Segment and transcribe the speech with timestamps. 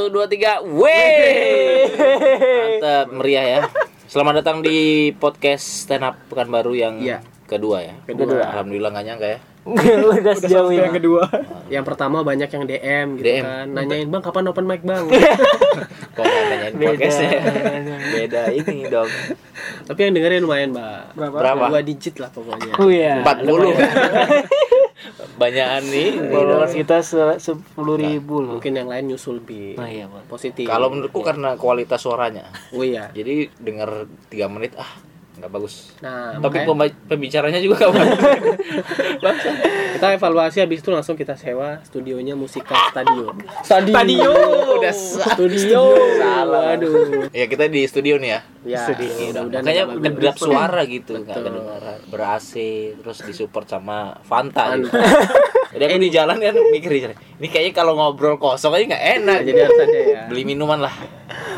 [0.00, 0.64] Satu, dua, tiga.
[0.64, 1.84] Wey.
[1.92, 3.60] Mantap, meriah ya.
[4.08, 7.20] Selamat datang di podcast stand up Pekanbaru yang Iya.
[7.44, 7.92] kedua ya.
[8.08, 8.48] Kedua.
[8.48, 9.38] Alhamdulillah nggak nyangka ya.
[9.60, 11.20] udah sejauh ini yang kedua
[11.68, 13.44] Yang pertama banyak yang DM gitu DM.
[13.44, 13.66] kan.
[13.68, 15.04] Nanyain, "Bang, kapan open mic, Bang?"
[16.16, 16.90] Kok nanyain Beda.
[16.96, 17.30] podcastnya?
[18.16, 19.10] Beda ini dong.
[19.84, 21.00] Tapi yang dengerin lumayan, Mbak.
[21.12, 21.64] Berapa?
[21.68, 22.72] Dua digit lah pokoknya.
[22.80, 23.44] oh iya 40.
[25.36, 26.10] Banyakan nih.
[26.28, 26.96] followers kita
[27.38, 29.74] sepuluh ribu loh Mungkin yang lain nyusul bi.
[29.74, 30.06] oh iya.
[30.28, 30.68] Positif.
[30.68, 32.48] Kalau menurutku karena kualitas suaranya.
[32.76, 33.08] Oh iya.
[33.10, 34.88] Jadi denger 3 menit ah
[35.40, 35.96] nggak bagus.
[36.04, 38.18] Nah, Tapi makanya pembicaranya juga nggak bagus.
[39.96, 43.34] kita evaluasi habis itu langsung kita sewa studionya Musika Stadion.
[43.64, 43.96] Stadion.
[43.96, 44.32] Stadio.
[44.78, 45.82] Udah Studio.
[46.20, 46.76] Salah.
[46.76, 47.26] Aduh.
[47.32, 48.40] ya kita di studio nih ya.
[48.60, 50.16] Ya, Iya, mudah-mudahan makanya nggak bagus.
[50.20, 52.52] kedap suara gitu nggak kedengaran ber AC
[53.00, 54.92] terus disupport sama Fanta gitu.
[55.72, 56.90] jadi aku di jalan kan mikir
[57.40, 60.20] ini kayaknya kalau ngobrol kosong aja nggak enak jadi harus ada ya.
[60.28, 60.92] beli minuman lah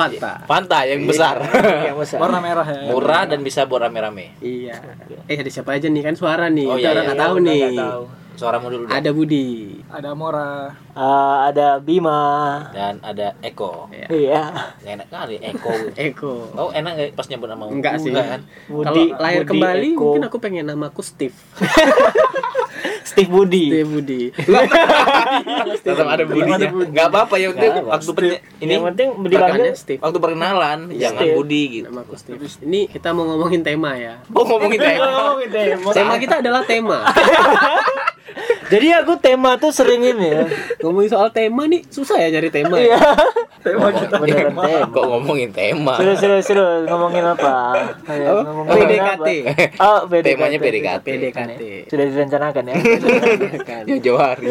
[0.04, 0.32] Fanta.
[0.44, 1.36] Fanta yang besar
[1.86, 4.76] yang besar warna merah ya murah dan bisa buat rame-rame Iya.
[5.24, 6.66] Eh ada siapa aja nih kan suara nih.
[6.66, 7.62] Oh, iya, orang iya, nggak tahu nih.
[7.76, 8.04] tahu.
[8.32, 8.84] suaramu dulu.
[8.88, 9.78] Ada Budi.
[9.86, 12.24] ada Mora Eh, ada Bima
[12.70, 14.08] dan ada Eko Ya.
[14.08, 14.42] iya
[14.78, 16.32] Nggak enak kali Eko Eko.
[16.50, 18.08] oh enak nggak pas nyebut nama Enggak sih.
[18.08, 20.00] Enggak kan Kalau lahir Budi, kembali Eko.
[20.10, 21.36] mungkin aku pengen namaku Steve.
[23.04, 24.22] Steve Budi Steve Budi.
[25.84, 26.88] tetap ada Budi Ada Budi.
[26.90, 29.98] nggak apa-apa ya penting waktu pen- ini yang penting dipanggil Steve.
[29.98, 31.34] waktu perkenalan jangan Steve.
[31.34, 32.38] Budi gitu Namaku Steve.
[32.60, 34.22] Ini kita mau ngomongin tema ya.
[34.28, 35.08] oh ngomongin tema
[35.96, 36.98] Tema kita adalah tema.
[38.72, 40.42] jadi aku tema tuh sering ini ya
[40.80, 42.76] ngomongin soal tema nih susah ya nyari tema.
[42.76, 43.00] iya ya?
[43.62, 47.52] Tema kita beneran tema kok ngomongin tema Seru seru seru ngomongin apa?
[48.02, 49.28] Oh, ngomongin PDKT.
[49.72, 49.80] apa?
[49.80, 50.34] Oh, PDKT.
[50.34, 51.06] Temanya PDKT.
[51.06, 51.62] PDKT.
[51.86, 52.74] Sudah direncanakan ya.
[53.62, 53.82] Kan.
[53.84, 54.50] ya jauh hari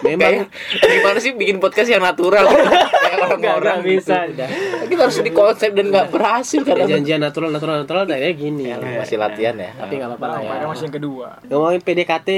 [0.00, 0.46] Memang
[0.78, 2.46] Kayak gimana sih bikin podcast yang natural
[3.02, 4.16] kayak orang-orang Nggak bisa.
[4.26, 4.44] gitu.
[4.88, 8.62] kita harus di konsep dan nggak berhasil ya, kadang janjian natural natural natural tadinya gini.
[8.94, 10.64] masih latihan ya Tapi nggak apa-apa ya.
[10.64, 12.28] Masih yang kedua Ngomongin PDKT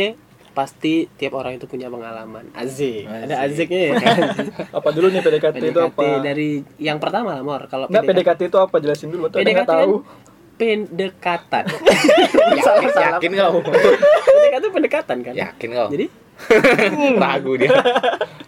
[0.50, 2.50] pasti tiap orang itu punya pengalaman.
[2.52, 3.06] Azik.
[3.06, 3.92] Ada aziknya ya.
[4.78, 6.48] apa dulu nih PDKT, itu PDKT apa dari
[6.82, 7.70] yang pertama lah Mor.
[7.70, 9.94] Kalau Enggak PDKT itu apa jelasin dulu atau PDKT nggak tahu
[10.60, 11.64] pendekatan.
[12.60, 15.34] yakin, yakin kau pendekatan pendekatan kan.
[15.34, 16.06] yakin kau Jadi
[17.22, 17.70] ragu dia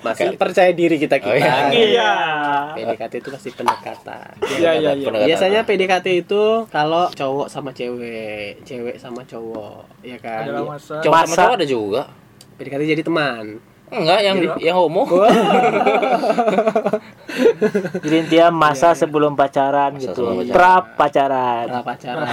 [0.03, 1.30] masih percaya diri kita kita.
[1.30, 1.70] Oh, iya.
[1.70, 2.12] Iya.
[2.75, 4.34] PDKT itu pasti pendekatan.
[4.58, 5.28] Iya iya iya Pendekatan.
[5.30, 10.50] Biasanya PDKT itu kalau cowok sama cewek, cewek sama cowok, ya kan?
[10.66, 12.02] masa cowok sama cowok ada juga
[12.58, 13.62] PDKT jadi teman.
[13.92, 15.04] Enggak yang yang homo
[18.03, 20.25] Jadi intinya masa sebelum pacaran Masa gitu.
[20.25, 20.53] sebelum pacaran.
[20.53, 21.66] Pra pacaran.
[21.66, 22.26] Pra pacaran.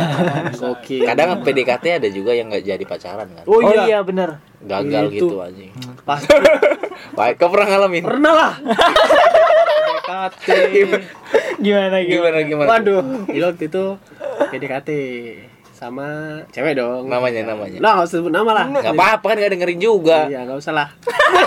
[0.52, 1.04] Gokil.
[1.06, 3.84] kadang PDKT ada juga yang nggak jadi pacaran kan Oh Oh iya.
[3.86, 5.16] iya bener gagal Itu.
[5.30, 5.72] gitu anjing
[6.04, 6.32] Pasti
[7.18, 8.54] baik kau pernah ngalamin pernah lah.
[8.60, 10.44] PDKT.
[11.60, 12.08] Gimana gimana?
[12.08, 13.84] gimana gimana Waduh, waktu itu
[14.50, 14.90] PDKT
[15.80, 17.08] sama cewek dong.
[17.08, 18.66] namanya namanya Lah, nggak usah sebut nama lah.
[18.68, 20.88] nggak apa-apa kan nggak dengerin juga Iya, nggak usah lah.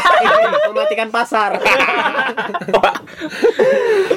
[0.67, 1.57] Mematikan pasar.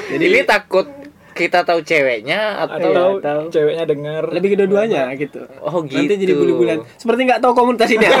[0.08, 0.84] jadi ini takut
[1.30, 3.40] kita tahu ceweknya atau atau Iya, tahu.
[3.52, 5.44] ceweknya dengar Lebih kedua-duanya gitu.
[5.60, 6.78] oh gitu Nanti jadi bulu-bulan.
[6.96, 8.08] Seperti nggak tahu komunitas ini.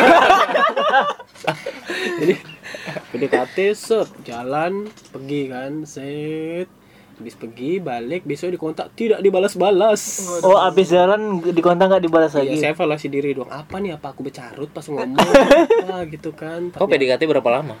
[2.20, 2.32] jadi
[3.08, 6.68] PDKT set jalan pergi kan set
[7.16, 12.44] habis pergi balik besok dikontak tidak dibalas-balas Oh abis jalan di kontak nggak dibalas Iya,
[12.44, 12.56] lagi?
[12.58, 13.48] saya evaluasi diri dong.
[13.48, 13.96] Apa nih?
[13.96, 15.16] Apa aku bercarut pas ngomong?
[15.82, 16.68] Apa gitu kan?
[16.70, 17.76] kau PDKT berapa lama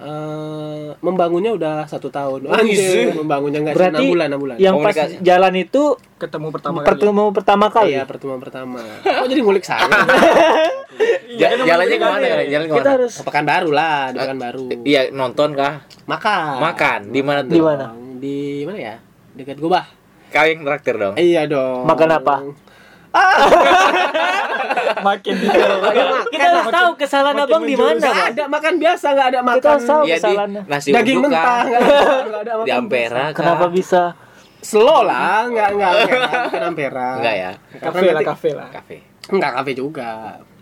[0.00, 2.48] Eh, membangunnya udah satu tahun.
[2.48, 3.12] Oh, Anjir, iya.
[3.12, 4.56] membangunnya nggak Berarti enam bulan, enam bulan.
[4.56, 5.82] Yang pas jalan itu
[6.16, 7.90] ketemu pertama kali pertemu pertama kali.
[7.92, 8.80] Iya, pertemuan pertama.
[9.04, 9.84] Kok jadi ngulik saya?
[11.30, 14.38] Ja- jalannya ke mana ya jalan Kita ke mana harus Pekan baru lah, di pekan
[14.38, 14.64] baru.
[14.82, 16.56] iya nonton kah Makan.
[16.58, 17.86] makan di mana tuh Di mana?
[18.20, 18.94] Di mana ya?
[19.32, 19.88] Dekat Gobah.
[20.28, 21.82] kau yang traktir dong Iya dong.
[21.84, 22.34] Makan apa?
[25.02, 25.72] makin detail
[26.30, 29.58] kita harus tahu kesalahan makin abang di mana, Nggak ada makan biasa, nggak ada makan.
[29.58, 30.62] Kita harus tahu Iya di kesalahannya.
[30.64, 31.80] nasi Daging mentah, nggak
[32.38, 32.62] ada, makan.
[32.62, 33.28] di Ampera kah?
[33.34, 34.02] Kenapa bisa?
[34.60, 37.08] Slow lah, nggak nggak nggak Ampera.
[37.16, 37.50] enggak ya
[37.80, 38.96] kafe lah kafe lah kafe
[39.26, 40.10] Enggak kafe juga.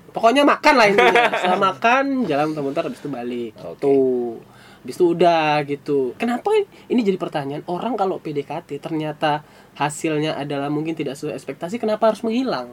[0.09, 1.23] Pokoknya makan lah intinya.
[1.31, 3.53] Setelah makan, jalan muter-muter habis itu balik.
[3.59, 3.77] Oke.
[3.79, 4.41] Tuh.
[4.89, 6.17] Habis itu udah gitu.
[6.17, 6.49] Kenapa
[6.89, 7.61] ini jadi pertanyaan?
[7.69, 9.45] Orang kalau PDKT ternyata
[9.77, 12.73] hasilnya adalah mungkin tidak sesuai ekspektasi, kenapa harus menghilang?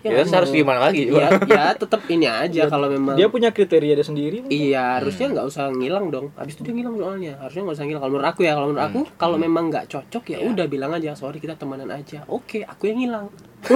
[0.00, 3.92] ya, terus harus gimana lagi Ya, ya tetap ini aja kalau memang dia punya kriteria
[3.92, 6.26] dia sendiri Iya, harusnya nggak usah ngilang dong.
[6.34, 7.32] Habis itu dia ngilang soalnya.
[7.38, 8.02] Harusnya nggak usah ngilang.
[8.02, 11.14] Kalau menurut aku ya, kalau menurut aku, kalau memang nggak cocok ya udah bilang aja,
[11.14, 12.26] sorry kita temenan aja.
[12.26, 13.26] Oke, aku yang ngilang.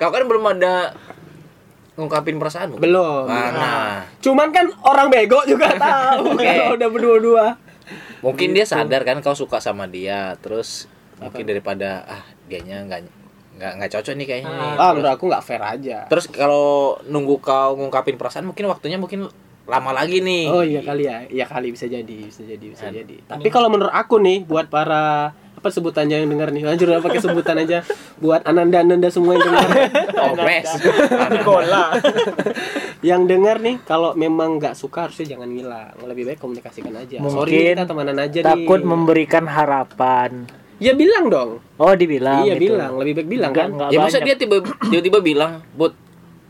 [0.00, 0.96] kau kan belum ada
[2.00, 3.28] ngungkapin perasaanmu Belum.
[3.28, 6.42] mana Cuman kan orang bego juga tahu Oke.
[6.42, 7.46] kalau udah berdua-dua.
[8.20, 13.00] mungkin dia sadar kan kau suka sama dia terus mungkin daripada ah dianya nggak
[13.56, 14.72] nggak nggak cocok nih kayaknya nih.
[14.76, 19.28] ah menurut aku nggak fair aja terus kalau nunggu kau ngungkapin perasaan mungkin waktunya mungkin
[19.66, 23.16] lama lagi nih oh iya kali ya iya kali bisa jadi bisa jadi bisa jadi
[23.24, 27.20] tapi kalau menurut aku nih buat para apa sebutannya yang dengar nih lanjut lah pakai
[27.20, 27.84] sebutan aja
[28.16, 29.68] buat ananda ananda semua yang dengar
[30.22, 30.68] oh mes
[31.42, 31.84] Bola.
[33.02, 37.60] yang dengar nih kalau memang nggak suka harusnya jangan ngilang lebih baik komunikasikan aja sorry
[37.60, 42.72] Mungkin kita temanan aja takut nih memberikan harapan ya bilang dong oh dibilang iya gitu.
[42.72, 44.24] bilang lebih baik bilang Nggak- kan nggak ya masa banyak.
[44.24, 44.56] dia tiba
[44.88, 45.92] tiba-tiba bilang bud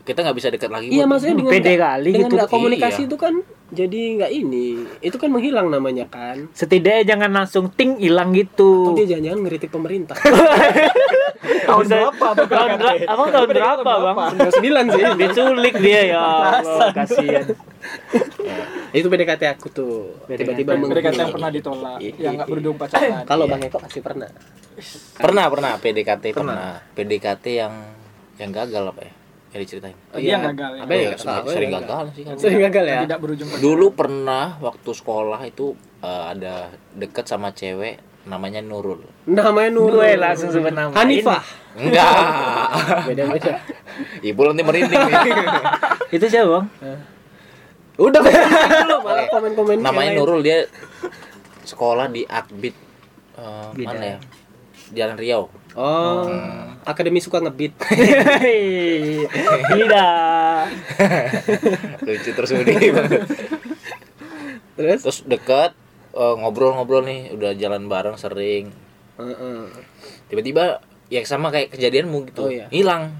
[0.01, 2.47] kita nggak bisa dekat lagi iya Bud." maksudnya dengan Pede nggak- kali dengan gitu.
[2.47, 3.07] komunikasi Iya.
[3.07, 3.33] itu kan
[3.71, 4.67] jadi nggak ini
[4.99, 6.51] itu kan menghilang namanya kan.
[6.51, 8.91] Setidaknya jangan langsung ting hilang gitu.
[8.91, 10.17] Atau dia jangan-jangan ngeritik pemerintah.
[11.41, 12.81] Tahun berapa tahun PDKT?
[12.81, 14.33] ber- abang tahun berapa bang?
[14.51, 15.03] sembilan sih.
[15.21, 16.19] Diculik dia ya
[16.59, 17.45] Allah kasihan.
[18.91, 19.95] Itu PDKT aku tuh.
[20.27, 20.91] Tiba-tiba PDKT.
[20.91, 22.13] PDKT yang pernah ditolak, Iya.
[22.19, 23.23] yang nggak berujung pacaran.
[23.23, 24.29] kalau bang Eko pasti pernah?
[25.15, 25.71] Pernah pernah.
[25.79, 27.73] PDKT pernah, PDKT yang
[28.35, 29.13] yang gagal apa ya
[29.51, 30.81] yang diceritain Oh, dia yang gagal ya.
[30.87, 31.09] Apa ya?
[31.11, 31.75] Oh, sering, sering ya?
[31.83, 32.35] gagal sih kan?
[32.39, 32.99] Sering gagal ya?
[33.03, 33.63] Tidak berujung pacaran.
[33.63, 35.65] dulu pernah waktu sekolah itu
[35.99, 36.55] eh, ada
[36.95, 39.01] deket sama cewek namanya Nurul.
[39.25, 39.97] Namanya Nurul.
[39.97, 40.93] Gue langsung sebut nama.
[40.93, 41.41] Hanifah.
[41.73, 42.13] Enggak.
[43.11, 43.53] Beda beda
[44.21, 44.99] ibu nanti merinding
[46.15, 46.65] itu siapa bang?
[47.99, 48.21] Udah.
[48.23, 49.31] Dulu malah Oke.
[49.31, 50.67] komen komen namanya Nurul dia
[51.63, 52.75] sekolah di Akbit
[53.35, 53.95] eh, Bidang.
[53.99, 54.17] mana ya?
[54.91, 56.25] Jalan Riau oh.
[56.81, 57.77] Akademi suka ngebit.
[59.69, 60.65] Tidak.
[62.05, 63.21] Lucu terus Budi banget.
[64.73, 64.99] terus?
[65.01, 65.71] Terus deket
[66.11, 68.73] eh, ngobrol-ngobrol nih udah jalan bareng sering.
[69.15, 69.69] Heeh.
[70.25, 72.65] tiba-tiba ya sama kayak kejadianmu gitu Oh, iya.
[72.73, 73.13] hilang.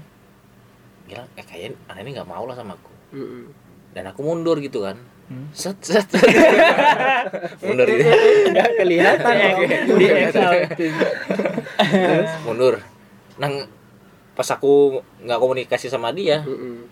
[1.06, 2.90] Hilang eh kayaknya anak ini nggak mau lah sama aku.
[3.12, 3.44] Mm-mm.
[3.92, 4.96] dan aku mundur gitu kan
[5.32, 5.48] Hmm.
[5.56, 6.04] set set
[7.64, 8.04] mundur gitu
[8.52, 9.60] nggak kelihatan dong.
[9.96, 10.68] di exalted
[12.44, 12.84] mundur
[13.40, 13.64] nang
[14.36, 16.84] pas aku nggak komunikasi sama dia Mm-mm.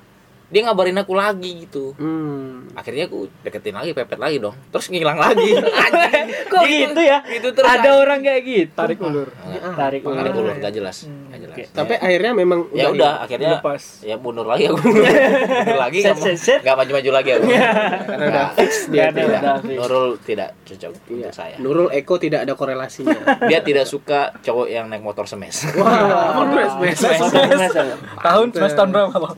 [0.50, 1.94] Dia ngabarin aku lagi gitu.
[1.94, 2.66] Hmm.
[2.74, 4.54] akhirnya aku deketin lagi pepet lagi dong.
[4.70, 5.54] Terus ngilang lagi.
[6.52, 7.00] Kok gitu.
[7.00, 7.22] ya?
[7.22, 7.70] Gitu terus.
[7.70, 8.74] Ada orang kayak gitu.
[8.74, 9.28] Tarik ulur.
[9.78, 10.18] tarik ulur.
[10.18, 11.06] tarik ulur gak jelas.
[11.06, 11.56] Gak jelas.
[11.60, 11.64] Oke.
[11.70, 14.02] tapi akhirnya memang ya udah akhirnya Lepas.
[14.02, 14.78] ya mundur lagi aku.
[14.90, 16.60] Mundur lagi Set, nggak set, set.
[16.62, 17.46] nggak maju maju lagi aku.
[17.50, 19.78] Karena udah fix dia tidak udah fix.
[19.78, 21.14] Nurul tidak cocok Iya.
[21.14, 21.56] untuk saya.
[21.58, 23.18] Nurul Eko tidak ada korelasinya.
[23.50, 25.66] Dia tidak suka cowok yang naik motor semes.
[25.74, 26.46] Wah wow.
[28.20, 29.36] Tahun semester tahun berapa bang?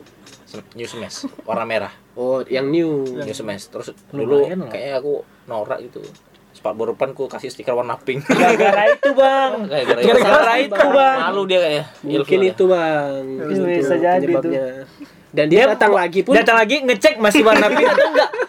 [0.73, 1.93] New semes warna merah.
[2.13, 3.03] Oh yang new.
[3.05, 4.69] New semes terus dulu Lumayan lah.
[4.69, 5.13] kayaknya aku
[5.45, 6.01] norak gitu.
[6.53, 8.21] Sepak bola depan ku kasih stiker warna pink.
[8.23, 9.51] Gara-gara itu bang.
[9.65, 10.09] Gara-gara itu.
[10.13, 11.17] gara-gara itu bang.
[11.19, 11.83] malu dia kayaknya.
[11.99, 12.51] Mungkin Ilfil dia.
[12.51, 13.21] itu bang.
[13.25, 14.65] Itu Itu bisa jadi penyebabnya.
[15.33, 18.29] dan dia, datang lagi pun datang lagi ngecek masih warna pink atau enggak.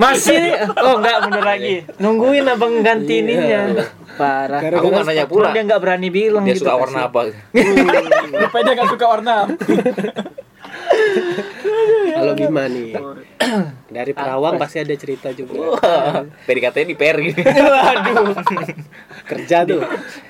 [0.00, 1.74] Masih oh enggak bener lagi.
[1.98, 3.22] Nungguin abang ganti Iya.
[3.22, 3.60] ininya.
[4.16, 4.60] Parah.
[4.72, 5.52] Aku nggak nanya pula.
[5.52, 7.20] dia nggak berani bilang dia gitu suka warna apa?
[8.40, 9.36] Rupanya dia nggak suka warna.
[12.16, 12.94] kalau Bima nih.
[13.90, 15.80] Dari Perawang pasti ada cerita juga.
[16.46, 17.34] PDKT di Peri.
[17.72, 18.36] Waduh.
[19.26, 19.82] Kerja tuh.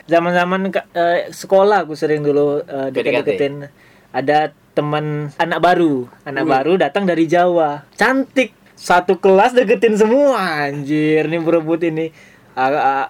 [0.09, 3.69] Zaman-zaman eh, sekolah aku sering dulu eh, deket-deketin.
[4.11, 6.09] Ada teman anak baru.
[6.25, 7.85] Anak baru datang dari Jawa.
[7.95, 8.57] Cantik.
[8.81, 10.71] Satu kelas deketin semua.
[10.71, 12.15] Anjir nih berebut ini.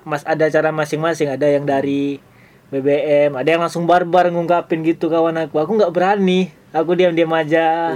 [0.02, 1.30] Mas ada cara masing-masing.
[1.30, 2.18] Ada yang dari
[2.70, 5.58] BBM ada yang langsung barbar ngungkapin gitu kawan aku.
[5.58, 7.94] Aku nggak berani aku diam-diam aja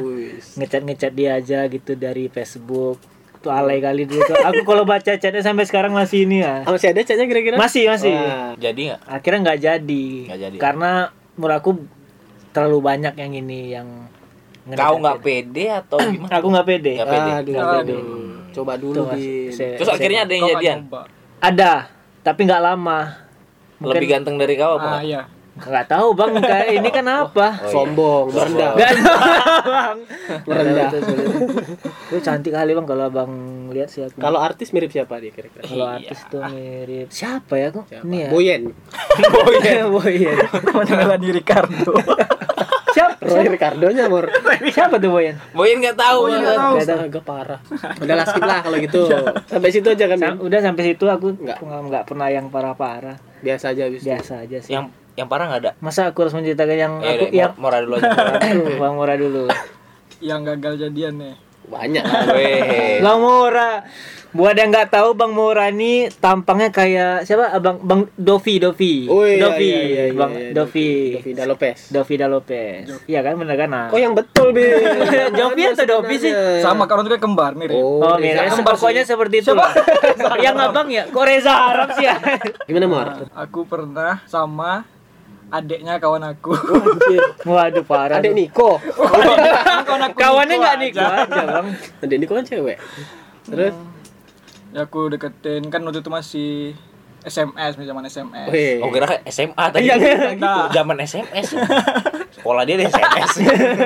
[0.55, 2.99] ngecat-ngecat dia aja gitu dari Facebook
[3.39, 4.41] tuh alay kali dulu tuh.
[4.41, 7.87] aku kalau baca chatnya sampai sekarang masih ini ya Ah, masih ada chatnya kira-kira masih
[7.87, 8.57] masih Wah.
[8.57, 10.07] jadi nggak akhirnya nggak jadi.
[10.25, 10.57] Nggak jadi.
[10.57, 10.91] karena
[11.35, 11.71] menurut aku
[12.51, 13.89] terlalu banyak yang ini yang
[14.73, 17.31] kau nggak pede atau gimana aku nggak pede Nggak pede.
[17.35, 17.77] Aduh, Nggak aduh.
[17.77, 17.97] pede.
[18.55, 19.19] coba dulu Tuh, Mas.
[19.19, 19.51] Bin.
[19.51, 20.79] Se- terus akhirnya ada yang jadian
[21.39, 21.73] ada
[22.23, 23.01] tapi nggak lama
[23.77, 25.23] Mungkin- lebih ganteng dari kau apa Ah iya.
[25.55, 26.31] Nggak tahu bang.
[26.37, 27.47] Kayak ini kan apa?
[27.47, 27.71] Oh, iya.
[27.71, 28.71] sombong merendah.
[28.75, 29.97] Nggak bang.
[30.49, 30.89] Merendah.
[32.11, 33.33] Lu cantik kali bang kalau abang
[33.71, 34.19] lihat sih aku.
[34.19, 35.63] Kalau artis mirip siapa dia kira-kira?
[35.63, 37.07] Kalau artis tuh mirip.
[37.09, 37.87] Siapa ya aku?
[37.87, 38.05] Siapa?
[38.05, 38.29] ini ya?
[38.29, 38.63] Boyen.
[39.35, 39.85] Boyen.
[39.91, 40.37] Boyen.
[40.75, 41.93] Mana di Ricardo.
[42.95, 44.31] siapa Roy Ricardo nya mor
[44.71, 45.35] siapa tuh Boyen?
[45.51, 46.43] Boyin nggak tahu Bang.
[46.79, 47.03] nggak tahu.
[47.11, 47.61] Agak parah.
[47.99, 49.01] Udah lah skip lah kalau gitu.
[49.47, 51.59] Sampai situ aja kan Sam- udah sampai situ aku Nggak.
[51.63, 53.19] nggak pernah yang parah-parah.
[53.43, 54.73] Biasa aja biasa aja sih.
[54.73, 57.71] Yang yang parah nggak ada masa aku harus menceritakan yang ya aku udah, yang Mor-
[57.71, 59.45] Mora dulu aja Mora dulu
[60.19, 61.35] Yang gagal jadian nih.
[61.65, 62.23] banyak lah.
[62.31, 63.01] Weh.
[63.01, 63.85] Bang Mora.
[64.31, 67.53] Buat yang nggak tahu Bang Mora ini tampangnya kayak siapa?
[67.53, 69.05] Abang Bang Dovi Dovi.
[69.07, 69.65] Oh iya, Dovi.
[69.65, 70.89] iya, iya, iya, Bang iya, Dovi.
[71.15, 71.79] Dovi Da Lopez.
[71.89, 72.85] Dovi Da Lopez.
[73.05, 73.69] Iya kan bener kan?
[73.69, 73.87] Nah.
[73.89, 74.65] Oh yang betul, Bi.
[75.41, 76.33] Dovi atau Dovi sih?
[76.59, 77.77] Sama itu kan kembar mirip.
[77.77, 78.45] Oh, Oh, mirip.
[78.45, 79.13] Ambar Pokoknya sih.
[79.13, 79.53] seperti itu.
[79.53, 79.73] lah.
[80.41, 81.05] yang abang ya?
[81.07, 82.17] Kok Reza Arab sih ya?
[82.65, 83.09] Gimana, Mor?
[83.31, 84.85] Aku pernah sama
[85.55, 86.51] adeknya kawan aku.
[87.47, 88.19] Waduh parah.
[88.19, 88.39] Adek tuh.
[88.43, 88.71] Niko.
[89.87, 90.83] kawan aku Kawannya Niko nggak aja.
[90.83, 91.67] Niko aja bang.
[92.03, 92.79] Adek Niko kan cewek.
[93.47, 93.75] Terus
[94.75, 96.75] Ya aku deketin kan waktu itu masih
[97.23, 98.51] SMS, zaman SMS.
[98.83, 99.87] Oh kira kayak SMA tadi.
[99.87, 100.63] Iya, iya, gitu.
[100.75, 101.47] Zaman SMS.
[102.37, 103.31] Sekolah dia di SMS.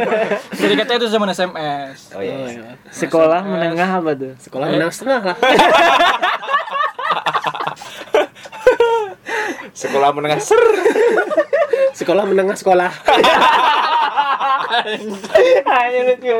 [0.65, 2.17] Jadi katanya itu zaman SMS.
[2.17, 2.35] Oh Oh, iya.
[2.51, 2.73] iya.
[2.89, 4.33] Sekolah menengah apa tuh?
[4.41, 5.37] Sekolah menang setengah lah.
[9.77, 10.59] Sekolah menengah ser.
[11.95, 12.91] Sekolah menengah sekolah.
[15.69, 16.37] Ayo lucu.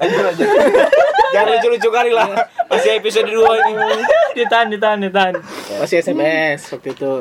[0.00, 0.48] Lanjut lanjut.
[1.34, 2.28] Jangan lucu-lucu kali lah.
[2.70, 3.72] Masih episode 2 ini.
[4.36, 5.34] Ditahan, ditahan, ditahan.
[5.80, 7.12] Masih SMS waktu itu.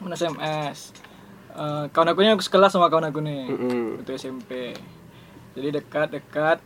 [0.00, 0.96] Mana SMS.
[1.54, 3.46] Eh, kawan aku ini aku sekelas sama kawan aku nih.
[3.46, 4.02] Mm-mm.
[4.02, 4.74] Itu SMP.
[5.54, 6.58] Jadi dekat-dekat.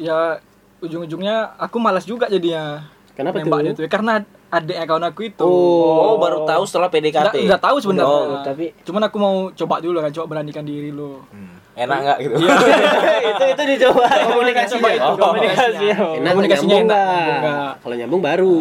[0.00, 0.42] Ya
[0.82, 2.90] ujung-ujungnya aku malas juga jadinya.
[3.14, 3.64] Kenapa nembak tuh?
[3.64, 3.86] dia tuh.
[3.86, 4.14] Karena
[4.52, 5.48] adiknya kawan aku itu.
[5.48, 7.48] Oh, baru tahu setelah PDKT.
[7.48, 8.04] nggak tahu sebenarnya.
[8.04, 11.24] Oh, tapi- cuman aku mau coba dulu kan, coba beranikan diri lo.
[11.32, 11.61] Hmm.
[11.72, 12.34] Enak enggak gitu?
[13.32, 14.04] itu itu dicoba.
[14.28, 15.16] Komunikasi Coba itu Oh.
[15.16, 15.86] Komunikasi.
[15.96, 16.12] oh.
[16.20, 17.40] Enak Komunikasinya nyambung enak, nggak?
[17.40, 17.70] nggak?
[17.80, 18.56] Kalau nyambung baru.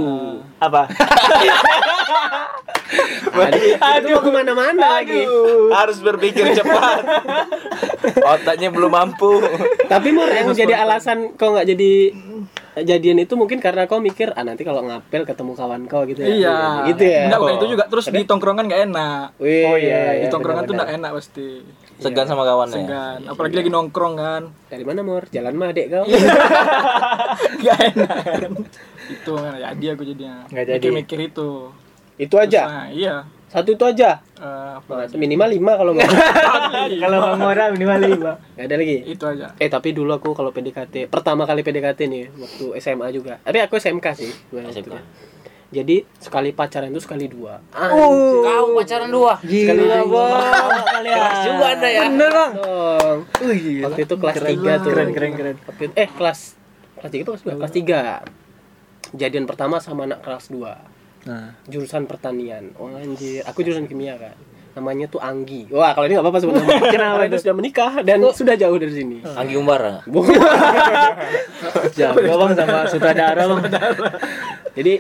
[0.63, 0.81] Apa?
[3.31, 5.23] Aduh, itu mau ke mana-mana lagi.
[5.71, 7.03] Harus berpikir cepat.
[8.19, 9.39] Otaknya belum mampu.
[9.87, 11.91] Tapi Mor yang jadi alasan kau nggak jadi
[12.83, 16.27] jadian itu mungkin karena kau mikir ah nanti kalau ngapel ketemu kawan kau gitu ya.
[16.27, 16.57] Iya.
[16.91, 17.21] Gitu ya.
[17.31, 17.83] Enggak bukan itu juga.
[17.87, 19.25] Terus di tongkrongan nggak enak.
[19.39, 21.47] Wih, Oh, iya, di iya, tongkrongan tuh nggak enak pasti.
[22.01, 22.81] Segan sama kawannya.
[22.81, 23.20] Segan.
[23.29, 24.43] Apalagi lagi nongkrong kan.
[24.74, 25.29] Dari mana Mor?
[25.29, 26.05] Jalan mah adek kau.
[27.65, 28.51] Gak enak kan.
[29.12, 30.36] itu kan jadi aku jadinya.
[30.50, 30.75] Nggak jadi.
[30.81, 31.50] Mikir-mikir itu.
[32.17, 32.62] itu aja.
[32.65, 33.15] Nah, iya.
[33.51, 34.24] Satu itu aja.
[34.39, 35.13] Eh, apa lagi?
[35.20, 36.10] Minimal lima kalau nggak.
[36.98, 38.31] Kalau Bang Mora minimal lima.
[38.58, 38.98] Nggak ada lagi.
[39.05, 39.48] itu aja.
[39.62, 43.38] Eh tapi dulu aku kalau PDKT pertama kali PDKT nih waktu SMA juga.
[43.46, 44.31] Tapi aku SMK sih.
[44.50, 44.96] SMK.
[45.71, 45.73] Itu.
[45.73, 47.63] Jadi sekali pacaran itu sekali dua.
[47.71, 49.39] Kau pacaran dua.
[49.39, 50.41] Gila bang.
[51.01, 52.01] Keras juga Anda ya.
[52.05, 52.51] Bener bang.
[52.53, 53.17] Dong.
[53.81, 54.89] Waktu itu kelas tiga tuh.
[54.91, 55.55] Keren keren keren.
[55.63, 56.39] Waktu itu- eh kelas
[56.99, 57.53] kelas tiga apa kelas dua?
[57.57, 58.01] Kelas tiga.
[59.11, 60.71] Jadian pertama sama anak kelas 2
[61.21, 61.53] Nah.
[61.67, 62.71] jurusan pertanian.
[62.75, 64.33] Oh anjir, aku jurusan kimia kan.
[64.71, 65.67] Namanya tuh Anggi.
[65.67, 66.79] Wah, kalau ini nggak apa-apa sebenarnya.
[66.95, 69.19] Kenapa itu sudah menikah dan sudah jauh dari sini.
[69.21, 69.99] Anggi Umbara.
[70.07, 70.31] Bukan.
[71.91, 73.61] Jauh bang sama sutradara bang.
[74.71, 74.93] Jadi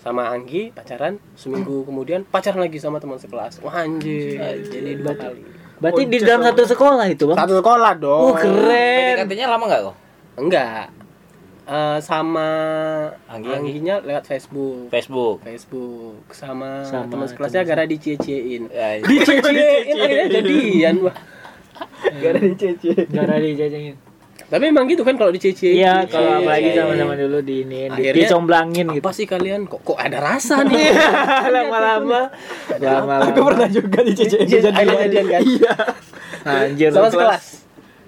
[0.00, 3.60] sama Anggi pacaran seminggu kemudian pacaran lagi sama teman sekelas.
[3.60, 4.40] Wah anjir.
[4.64, 5.40] Jadi dua kali.
[5.80, 7.36] Berarti di dalam satu sekolah itu bang.
[7.36, 8.32] Satu sekolah dong.
[8.32, 9.20] Oh keren.
[9.20, 9.96] PDKT-nya lama enggak kok?
[10.40, 10.86] Enggak.
[11.70, 12.48] Eh, sama
[13.30, 14.90] Anggi, Angginya lewat Facebook.
[14.90, 15.38] Facebook.
[15.46, 18.66] Facebook sama, Sama teman sekelasnya gara dicie-ciein.
[18.66, 21.16] Ya, Dicie-ciein akhirnya jadian wah.
[22.18, 23.06] Gara dicie-ciein.
[23.14, 24.09] Ada dijajangin.
[24.50, 25.78] Tapi emang gitu kan kalau dicie-ciein.
[25.78, 27.22] Iya kalau apalagi Iya, sama-sama iya.
[27.22, 29.02] dulu di ini di, Akhirnya, dicomblangin gitu.
[29.06, 30.90] Apa sih kalian kok kok ada rasa nih?
[31.54, 32.20] Lama-lama.
[32.74, 33.30] Lama-lama.
[33.30, 35.42] Aku pernah juga di CCN Jadi akhirnya jadian kan?
[35.46, 35.74] Iya.
[36.42, 36.88] Anjir.
[36.90, 37.44] Sama sekelas.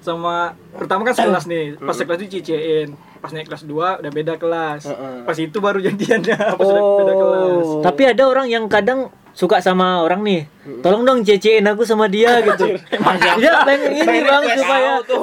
[0.03, 0.35] Sama
[0.75, 1.65] pertama kan sekelas nih.
[1.79, 2.89] Pas sekelas itu CCN.
[3.23, 4.83] Pas naik kelas 2 udah beda kelas.
[5.23, 6.59] Pas itu baru jadiannya.
[6.59, 7.67] Pas udah beda kelas.
[7.71, 7.83] Oh.
[7.87, 10.43] Tapi ada orang yang kadang suka sama orang nih.
[10.85, 12.79] Tolong dong cecein aku sama dia gitu.
[13.41, 14.91] Dia pengen ini bang supaya.
[15.03, 15.15] Aku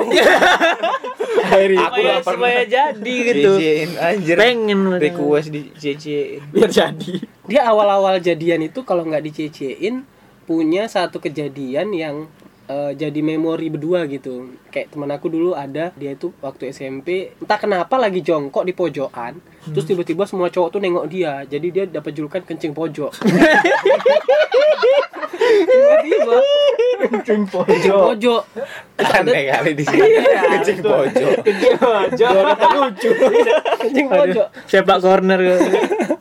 [1.49, 3.51] supaya, supaya jadi gitu.
[3.97, 4.35] Anjir.
[4.35, 6.43] Pengen Request di cincin.
[6.51, 7.13] Biar jadi.
[7.49, 10.05] Dia awal-awal jadian itu kalau nggak dicie-ciein
[10.49, 12.15] punya satu kejadian yang
[12.69, 14.53] eh, jadi memori berdua gitu.
[14.69, 19.41] Kayak teman aku dulu ada dia itu waktu SMP entah kenapa lagi jongkok di pojokan,
[19.73, 21.41] terus tiba-tiba semua cowok tuh nengok dia.
[21.49, 23.11] Jadi dia dapat julukan kencing pojok.
[25.49, 26.37] tiba-tiba
[26.99, 28.43] Kencing kencing pojok.
[28.99, 30.09] Ada Aneh kali di sini.
[30.19, 31.31] Kencing pojok.
[32.75, 33.11] lucu.
[33.79, 34.47] kencing pojok.
[34.67, 35.39] sepak corner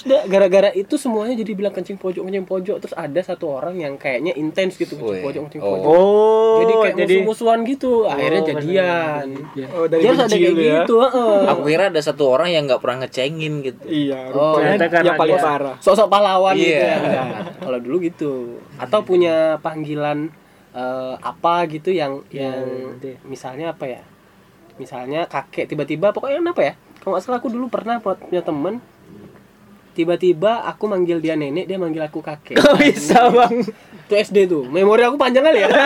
[0.00, 2.76] Terus dia gara-gara itu semuanya jadi bilang kencing pojok kencing pojok.
[2.78, 5.68] Terus ada satu orang yang kayaknya intens gitu kencing pojok kencing Oh.
[5.70, 5.84] pojok.
[5.86, 7.92] Oh, jadi kayak jadi musuh-musuhan gitu.
[8.06, 9.26] Akhirnya Oh, jadian.
[9.70, 10.74] Oh, dari ada kayak lu ya.
[10.80, 10.94] gitu.
[10.98, 11.36] heeh.
[11.46, 13.84] Aku kira ada satu orang yang nggak pernah ngecengin gitu.
[13.84, 15.76] Iya, Oh, rupanya ternyata karena yang paling dia- parah.
[15.78, 16.80] Sosok pahlawan gitu Iya.
[16.80, 16.96] ya.
[16.96, 17.26] Enggak.
[17.66, 18.32] Kalau dulu gitu.
[18.76, 20.32] Atau punya panggilan
[20.70, 22.62] eh, apa gitu yang yang
[22.96, 23.18] gitu ya.
[23.24, 24.00] misalnya apa ya?
[24.76, 26.72] Misalnya kakek tiba-tiba pokoknya apa ya?
[26.96, 28.78] Kalau nggak salah aku dulu pernah punya temen
[30.00, 33.54] tiba-tiba aku manggil dia nenek dia manggil aku kakek Kok bisa bang?
[34.02, 35.68] itu SD tuh memori aku panjang kali ya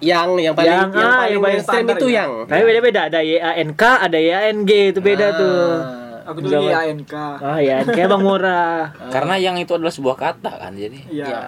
[0.00, 2.16] yang yang paling Yang, yang, ah, paling yang paling standar itu ya.
[2.20, 5.32] yang Tapi beda-beda ada YANK, ada YANG itu beda Ah.
[5.32, 5.64] tuh.
[6.24, 7.14] Aku tuh IANK.
[7.40, 8.92] Ah, YANK Bang Murah.
[9.14, 11.24] Karena yang itu adalah sebuah kata kan, jadi Iya.
[11.26, 11.40] Ya.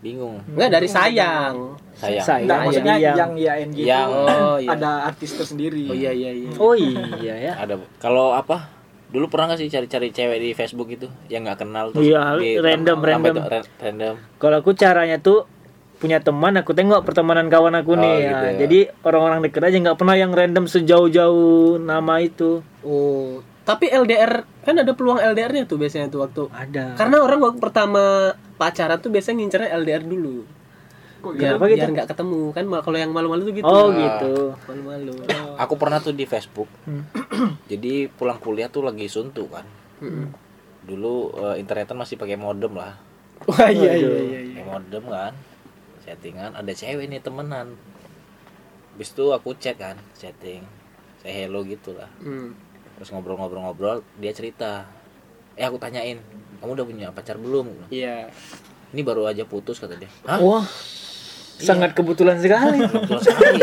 [0.00, 0.42] bingung.
[0.48, 1.78] Enggak dari sayang.
[1.92, 2.24] Sayang.
[2.24, 2.42] Sayang.
[2.42, 4.68] Enggak, Iya, maksudnya yang- yang IANG itu Yang- Oh, iya.
[4.72, 5.84] ada artis tersendiri.
[5.84, 6.50] Oh iya iya iya.
[6.56, 7.52] Oh iya ya.
[7.58, 7.74] Ada.
[8.00, 8.79] Kalau apa?
[9.10, 12.56] Dulu pernah gak sih cari-cari cewek di Facebook itu yang nggak kenal terus Iya, di-
[12.56, 13.34] random, random.
[13.34, 13.42] itu?
[13.44, 14.14] Ra- random.
[14.36, 15.50] Kalau aku caranya tuh
[15.96, 18.16] punya teman, aku tengok pertemanan kawan aku Oh, nih.
[18.24, 18.58] gitu ya.
[18.58, 22.62] Jadi orang-orang deket aja nggak pernah yang random sejauh-jauh nama itu.
[22.80, 26.48] Oh, tapi LDR kan ada peluang LDR-nya tuh biasanya tuh waktu.
[26.48, 26.94] Ada.
[26.94, 28.02] Karena orang waktu pertama
[28.56, 30.46] pacaran tuh biasanya ngincernya LDR dulu.
[31.20, 31.76] Kok Biar, Kenapa gitu?
[31.76, 33.68] biar nggak ketemu kan kalau yang malu-malu tuh gitu.
[33.68, 34.34] Oh gitu.
[34.64, 35.14] Malu-malu.
[35.60, 36.68] Aku pernah tuh di Facebook.
[36.88, 37.04] Hmm.
[37.70, 39.68] Jadi pulang kuliah tuh lagi suntuk kan.
[40.00, 40.32] Mm-mm.
[40.88, 42.96] Dulu eh, internetan masih pakai modem lah.
[43.44, 44.40] Wah iya iya iya.
[44.40, 44.40] iya.
[44.56, 45.32] Pakai modem kan.
[46.00, 47.76] Settingan ada cewek nih temenan.
[48.96, 50.64] Habis itu aku chat kan, chatting.
[51.20, 52.08] Saya hello gitu lah.
[52.20, 52.56] Hmm.
[52.96, 54.84] Terus ngobrol-ngobrol-ngobrol, dia cerita.
[55.56, 56.20] Eh aku tanyain,
[56.60, 57.88] kamu udah punya pacar belum?
[57.88, 58.28] Iya.
[58.92, 60.10] Ini baru aja putus kata dia.
[60.28, 60.36] Hah?
[60.40, 60.66] Wah.
[61.60, 62.80] Sangat kebetulan sekali.
[62.82, 63.60] Kebetulan sekali.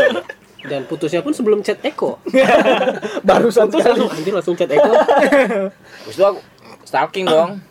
[0.68, 2.20] Dan putusnya pun sebelum chat Eko.
[3.28, 4.92] Baru Putus langsung anjir langsung chat Eko.
[6.04, 6.40] Terus itu aku
[6.84, 7.62] stalking dong.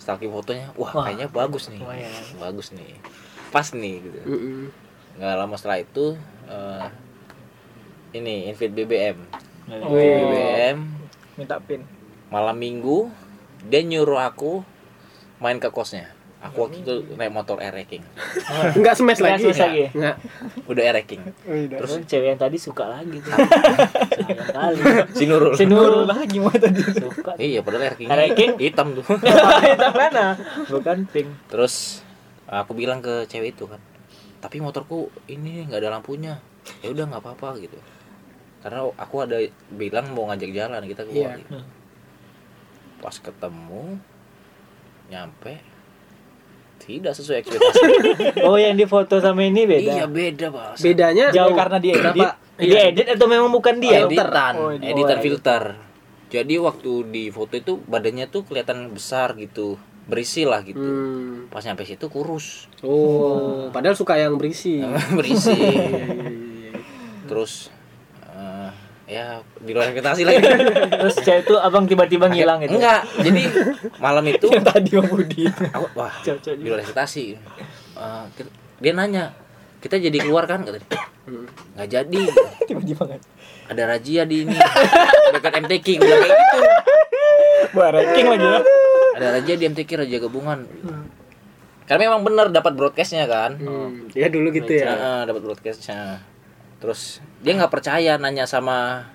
[0.00, 0.72] Stalking fotonya.
[0.74, 1.80] Wah, kayaknya bagus nih.
[1.84, 2.10] Lumayan.
[2.40, 2.96] Bagus nih.
[3.52, 4.18] Pas nih gitu.
[5.20, 6.16] Nggak lama setelah itu
[6.48, 6.86] eh,
[8.16, 9.18] ini invite BBM.
[9.66, 9.92] Oh.
[9.92, 10.78] BBM
[11.36, 11.84] minta pin.
[12.32, 13.12] malam Minggu
[13.68, 14.64] dia nyuruh aku
[15.42, 16.15] main ke kosnya.
[16.46, 17.56] Aku waktu itu naik motor.
[17.58, 19.44] Enggak smash Nggak lagi.
[19.44, 19.84] smash lagi?
[19.90, 20.16] Enggak.
[20.66, 21.22] Udah air-racking.
[21.70, 23.32] Terus cewek yang tadi suka lagi tuh.
[23.32, 24.80] Sayang kali.
[25.12, 25.52] Si Nurul.
[25.54, 26.80] Si Nurul lagi mau tadi.
[26.82, 27.32] suka.
[27.36, 28.08] Iya, padahal air-racking.
[28.08, 28.50] Air-racking?
[28.58, 29.04] hitam tuh.
[29.74, 30.26] Itu mana?
[30.66, 31.28] Bukan pink.
[31.48, 32.02] Terus
[32.46, 33.82] aku bilang ke cewek itu kan,
[34.38, 36.38] tapi motorku ini nggak ada lampunya.
[36.78, 37.74] Ya udah nggak apa-apa gitu.
[38.62, 41.34] Karena aku ada bilang mau ngajak jalan kita keluar.
[41.34, 41.42] Iya.
[41.42, 41.58] gitu.
[42.96, 43.98] Pas ketemu,
[45.06, 45.58] nyampe,
[46.78, 47.82] tidak sesuai ekspektasi.
[48.46, 49.92] Oh yang di foto sama ini beda.
[49.94, 50.78] iya beda pak.
[50.78, 51.52] Bedanya Jauh.
[51.52, 52.02] karena dia edit.
[52.14, 52.26] Kenapa?
[52.56, 54.02] Dia edit atau memang bukan dia?
[54.02, 54.88] editan, Oh, edit.
[54.88, 55.62] editan Oh, filter.
[56.26, 60.76] Jadi waktu di foto itu badannya tuh kelihatan besar gitu, berisi lah gitu.
[60.76, 61.46] Hmm.
[61.46, 64.82] Pas nyampe situ kurus, Oh, padahal suka yang berisi.
[65.18, 65.54] berisi.
[65.54, 66.74] Iya,
[67.26, 67.70] Terus
[69.06, 70.42] ya di luar ekspektasi lagi.
[71.00, 72.74] Terus cewek itu abang tiba-tiba ngilang gitu.
[72.76, 73.42] Enggak, jadi
[73.98, 75.46] malam itu Tadi Om Budi.
[75.46, 77.24] aku wah di luar ekspektasi.
[77.96, 79.32] Eh, kita- dia nanya,
[79.78, 81.00] kita jadi keluar kan kata dia.
[81.74, 82.22] Nggak jadi.
[82.68, 83.20] Tiba-tiba kan.
[83.66, 84.54] Ada razia di ini
[85.32, 86.58] dekat MTQ gue bilang kayak gitu.
[87.74, 88.60] Buat ranking lagi ya.
[89.16, 90.58] Ada razia di MTQ razia gabungan.
[91.86, 93.58] Karena memang benar dapat broadcastnya kan.
[93.58, 94.10] Hmm.
[94.14, 94.86] Ya dulu gitu ya.
[94.90, 96.22] Heeh, dapat broadcastnya.
[96.76, 99.08] Terus dia nggak percaya nanya sama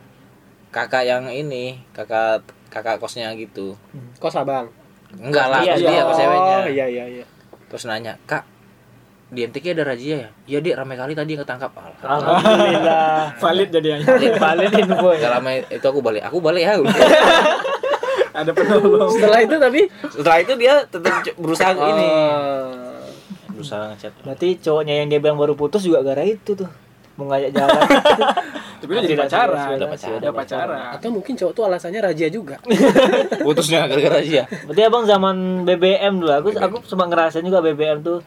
[0.71, 3.75] kakak yang ini, kakak kakak kosnya gitu.
[4.17, 4.71] Kos abang.
[5.19, 6.01] Enggak lah, Iya, kos dia iya.
[6.07, 6.55] kos ceweknya.
[6.57, 7.25] Oh, iya iya iya.
[7.67, 8.47] Terus nanya, "Kak,
[9.27, 12.39] di MTQ ada razia ya?" "Iya, Dek, rame kali tadi ketangkap." Alhamdulillah.
[12.39, 13.15] Alhamdulillah.
[13.39, 13.97] Valid jadinya.
[14.39, 15.29] Valid info Gak ya.
[15.35, 16.23] lama itu aku balik.
[16.27, 16.79] Aku balik ya.
[18.31, 19.11] Ada penolong.
[19.11, 22.07] Setelah itu tapi Setelah itu dia tetap berusaha ini.
[22.07, 23.03] Oh.
[23.51, 24.13] Berusaha ngechat.
[24.23, 26.71] Berarti cowoknya yang dia bilang baru putus juga gara itu tuh.
[27.19, 27.81] Mau ngajak jalan.
[28.81, 29.53] Tapi udah jadi Tidak, pacaran.
[29.53, 30.79] sudah, Udah sudah, Udah pacaran.
[30.97, 32.57] Atau mungkin cowok tuh alasannya raja juga.
[33.45, 34.43] Putusnya gara-gara razia.
[34.65, 36.31] Berarti abang zaman BBM dulu.
[36.33, 38.19] Aku aku sempat ngerasain juga BBM tuh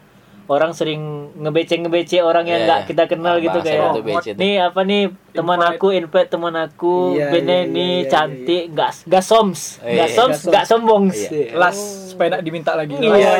[0.45, 1.01] orang sering
[1.35, 2.87] ngebeceng ngebece orang yang Iya, nggak iya.
[2.87, 3.97] kita kenal gitu kayak
[4.37, 8.63] nih apa nih teman aku invite teman aku Iya, Bene iya, nih iya, iya, cantik
[8.69, 11.57] nggak nggak soms nggak Iya, soms nggak nggak sombong Iya.
[11.57, 11.77] Las
[12.13, 12.93] supaya nggak diminta lagi.
[12.93, 13.31] iya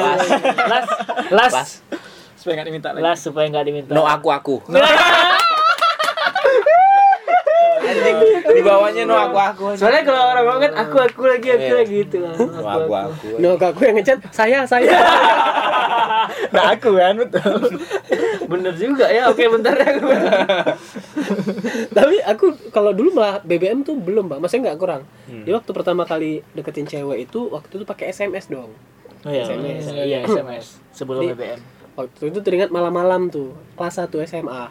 [0.66, 0.86] las
[1.30, 1.54] las.
[2.46, 3.02] Supaya nggak diminta lagi.
[3.02, 4.56] las supaya nggak diminta No aku aku.
[7.86, 9.66] Anjing di bawahnya no aku aku.
[9.74, 11.76] soalnya kalau orang ngomong kan aku aku lagi aku Iya.
[11.76, 13.28] lagi gitu No aku aku.
[13.38, 14.94] No, aku yang ngechat saya saya.
[16.48, 17.54] Nah aku kan betul.
[18.48, 20.06] bener juga ya oke bentar ya aku
[21.92, 24.40] Tapi aku kalau dulu malah BBM tuh belum, Bang.
[24.40, 25.02] Maksudnya nggak kurang.
[25.28, 28.74] Dia waktu pertama kali deketin cewek itu waktu itu pakai SMS dong.
[29.22, 29.84] oh, iya, SMS.
[29.92, 31.60] iya SMS sebelum Di- BBM
[31.96, 34.68] Waktu itu teringat malam-malam tuh, kelas 1 SMA.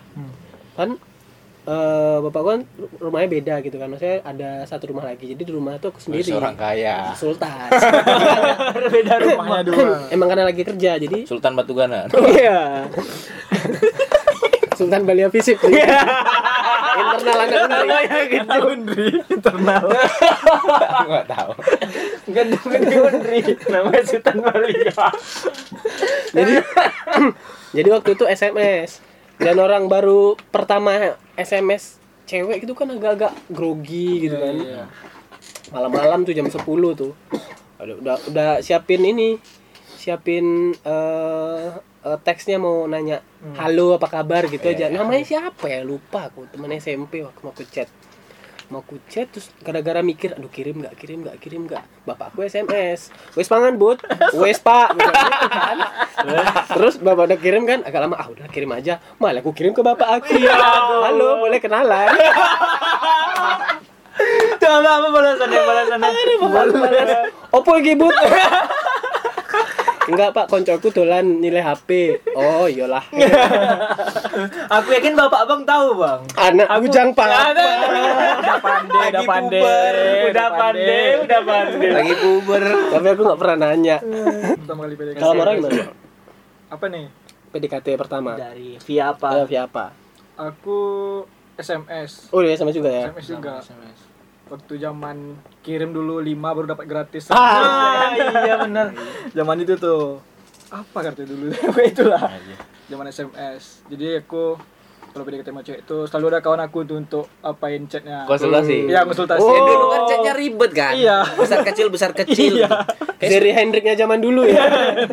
[0.77, 1.01] Kan
[1.65, 2.61] eh bapakku kan
[3.01, 3.89] rumahnya beda gitu kan.
[3.89, 5.33] Maksudnya ada satu rumah lagi.
[5.33, 6.37] Jadi di rumah tuh aku sendiri.
[6.37, 7.17] Seorang kaya.
[7.17, 7.73] Sultan.
[9.01, 10.13] beda Rumahnya dua.
[10.13, 12.05] Emang karena lagi kerja jadi Sultan Batugana.
[12.13, 12.85] Iya.
[14.79, 15.57] Sultan Balia Visip.
[17.17, 18.27] Internal anak negeri.
[18.31, 19.85] Kita undri internal.
[21.05, 21.53] Nggak tahu.
[22.25, 24.97] Gendong di Undri namanya Sultan Maria
[26.33, 26.53] Jadi
[27.77, 28.91] jadi waktu itu SMS.
[29.35, 30.95] dan orang baru pertama
[31.35, 34.83] SMS cewek itu kan agak-agak grogi gitu kan Iya.
[35.69, 36.55] malam-malam tuh jam 10
[36.95, 37.13] tuh
[37.77, 39.35] udah udah, udah siapin ini
[39.93, 41.67] siapin eh
[42.05, 43.25] eh, teksnya mau nanya
[43.57, 44.47] halo apa kabar?
[44.53, 44.93] gitu aja.
[44.93, 45.81] namanya siapa ya?
[45.81, 46.45] Lupa aku.
[46.53, 47.89] Teman SMP waktu mau chat.
[48.73, 51.85] Mau aku chat terus gara-gara mikir aduh kirim nggak kirim nggak kirim nggak.
[52.09, 54.01] Bapakku SMS wes pangan bud.
[54.41, 54.97] Wes pak.
[54.97, 55.79] Gitu kan.
[56.73, 59.01] terus bapak udah kirim kan agak lama ah udah kirim aja.
[59.21, 60.37] Malah aku kirim ke bapak aku.
[61.05, 62.09] Halo boleh kenalan?
[64.61, 65.61] Tuh apa apa balasannya?
[65.61, 67.19] Balasannya.
[67.53, 67.93] Opo iki?
[70.05, 72.21] Enggak, Pak, koncoku dolan nilai HP.
[72.37, 73.01] Oh, iyalah.
[74.77, 76.21] Aku yakin bapak abang tahu bang.
[76.37, 77.29] Anak bujang, Pak.
[77.57, 79.61] Udah pandai, udah Lagi pandai.
[79.65, 79.95] puber,
[80.29, 81.91] udah pandai, udah pandai.
[81.95, 83.97] lagi puber Tapi aku nggak pernah nanya.
[84.61, 85.21] Pertama kali PDKT.
[85.25, 85.85] Kalau orang gimana?
[86.69, 87.05] Apa nih?
[87.55, 88.31] PDKT pertama.
[88.37, 89.29] Dari via apa?
[89.49, 89.97] via apa?
[90.37, 90.79] Aku
[91.55, 92.29] SMS.
[92.35, 93.09] Oh, iya sama juga ya.
[93.15, 93.63] SMS juga.
[94.45, 95.17] Waktu zaman
[95.61, 97.29] kirim dulu 5 baru dapat gratis.
[97.29, 98.93] Ah, iya benar.
[99.37, 100.21] zaman itu tuh
[100.67, 101.55] apa kartu dulu
[101.85, 102.19] itulah
[102.85, 104.59] zaman SMS jadi aku
[105.07, 109.07] kalau PDKT sama cewek itu selalu ada kawan aku tuh untuk apain chatnya konsultasi iya
[109.07, 109.55] konsultasi Oh.
[109.55, 111.19] Ya, dulu kan chatnya ribet kan Iya.
[111.33, 112.91] besar kecil besar kecil Iya.
[113.15, 114.67] Kayak Dari Hendriknya zaman dulu ya.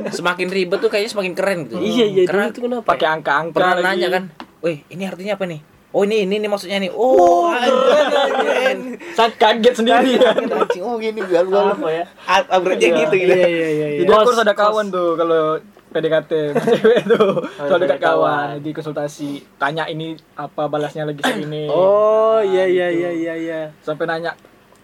[0.09, 2.83] semakin ribet tuh kayaknya semakin keren gitu Iya, iya, karena itu kenapa?
[2.87, 3.85] pakai angka-angka pernah lagi.
[3.85, 4.23] nanya kan
[4.59, 6.91] weh ini artinya apa nih oh ini ini, ini maksudnya nih.
[6.91, 10.35] Oh anjing Sangat kaget sendiri kan?
[10.39, 10.83] anjing.
[10.83, 12.05] Oh gini biar gua Apa ya?
[12.47, 13.33] upgrade nya gitu gitu.
[13.35, 13.99] Iya, iya, iya, iya.
[14.03, 15.59] jadi aku harus ada kawan tuh kalau
[15.91, 16.31] PDKT
[16.79, 17.43] cewek tuh.
[17.59, 19.43] Selalu dekat kawan jadi konsultasi.
[19.59, 21.67] Tanya ini apa balasnya lagi ini?
[21.67, 23.61] Oh, iya iya iya iya iya.
[23.83, 24.33] sampai nanya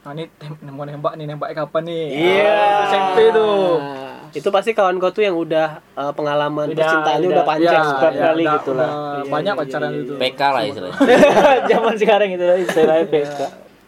[0.07, 0.31] nah ini
[0.71, 2.05] mau nembak nih nembaknya kapan nih?
[2.15, 2.47] Iya.
[2.47, 3.75] Ah, SMP tuh.
[3.75, 7.73] Nah, itu pasti kawan kau tuh yang udah eh, pengalaman Udah- percintaannya udah, udah- panjang.
[7.73, 8.89] ya, Sekitar kali udah- gitu lah.
[8.89, 10.97] udah Iya, banyak iya, pacaran iya, itu PK lah istilahnya
[11.69, 13.39] Zaman sekarang itu istilahnya PK.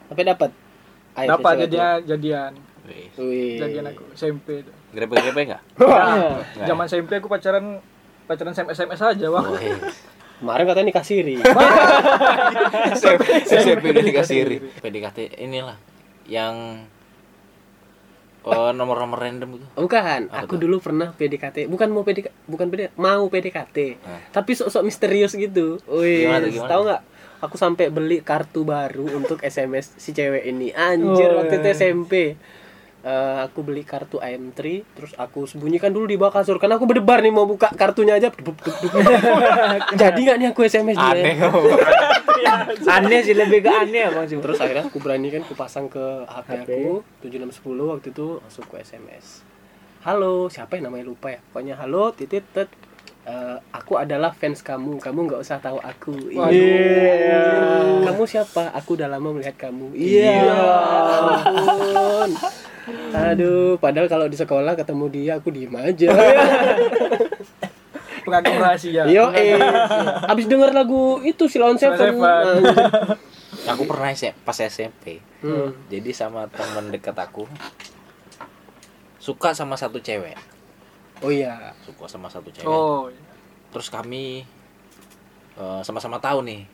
[0.07, 0.49] Tapi dapat.
[1.11, 1.53] Dapat
[2.05, 2.51] jadian.
[3.15, 3.59] Wih.
[3.59, 7.77] jadian aku SMP itu grepe-grepe enggak Nah, zaman SMP aku pacaran
[8.25, 9.45] pacaran SMS SMS aja bang
[10.39, 11.35] Kemarin katanya nikah siri.
[12.95, 14.57] SMP udah dikasih iri.
[14.79, 15.75] PDKT inilah
[16.25, 16.85] yang
[18.43, 20.61] oh, nomor-nomor random itu Bukan, Apa aku tuh?
[20.63, 21.67] dulu pernah PDKT.
[21.67, 23.77] Bukan mau PDKT, bukan PDKT, mau PDKT.
[23.99, 24.19] Hah?
[24.31, 25.79] Tapi sok-sok misterius gitu.
[25.85, 26.27] Wih,
[26.65, 27.01] tahu nggak?
[27.39, 30.75] Aku sampai beli kartu baru untuk SMS si cewek ini.
[30.75, 31.77] Anjir, Oh, waktu itu iya.
[31.77, 32.13] SMP.
[32.99, 34.59] Eh, aku beli kartu AM3
[34.91, 36.59] terus aku sembunyikan dulu di bawah kasur.
[36.59, 38.27] Karena aku berdebar nih mau buka kartunya aja.
[38.27, 38.91] Duk, duk, duk.
[40.01, 41.15] jadi nggak nih aku SMS dia?
[41.15, 41.35] Aneh.
[42.99, 44.39] Aneh sih lebih ke aneh abang sih.
[44.39, 48.79] terus akhirnya aku berani kan aku pasang ke HP, aku 7610 waktu itu langsung ke
[48.79, 49.49] SMS
[49.99, 51.39] halo siapa yang namanya lupa ya.
[51.51, 52.69] Pokoknya halo titit tet.
[53.27, 54.97] Eh, aku adalah fans kamu.
[54.97, 56.15] Kamu nggak usah tahu aku.
[56.31, 57.43] Iya.
[58.07, 58.71] kamu siapa?
[58.73, 59.91] Aku udah lama melihat kamu.
[59.93, 60.39] Iya.
[61.45, 62.31] Ampun.
[63.11, 66.09] Aduh padahal kalau di sekolah ketemu dia aku diem aja.
[68.19, 69.03] Pengakuan rahasia.
[69.05, 69.57] Yo eh.
[70.23, 71.97] Abis denger lagu itu Silon Seven.
[71.97, 72.21] Seven.
[72.21, 72.77] Anjir.
[73.65, 75.71] aku pernah SM pas SMP Hmm.
[75.87, 77.47] jadi sama temen dekat aku
[79.17, 80.35] suka sama satu cewek.
[81.19, 81.71] Oh iya.
[81.79, 82.65] Suka sama satu cewek.
[82.65, 83.07] Oh
[83.69, 84.43] terus kami
[85.55, 86.65] eh, sama-sama tahu nih.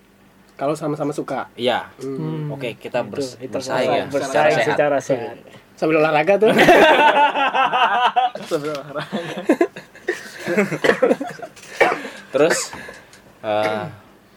[0.56, 1.51] Kalau sama-sama suka?
[1.54, 1.91] Iya.
[1.99, 2.47] Hmm.
[2.49, 4.67] oke kita bers- itu bersaing ya secara Bersaing sehat.
[4.67, 5.36] secara sehat.
[5.76, 6.52] Sambil olahraga tuh.
[8.50, 9.04] Sebenarnya
[12.30, 12.58] terus
[13.42, 13.84] eh,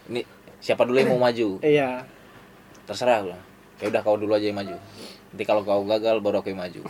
[0.09, 0.21] ini
[0.63, 1.59] siapa dulu yang mau maju?
[1.59, 2.03] Iya.
[2.87, 3.43] Terserah bilang.
[3.79, 4.75] ya udah kau dulu aja yang maju.
[5.31, 6.81] Nanti kalau kau gagal baru aku yang maju.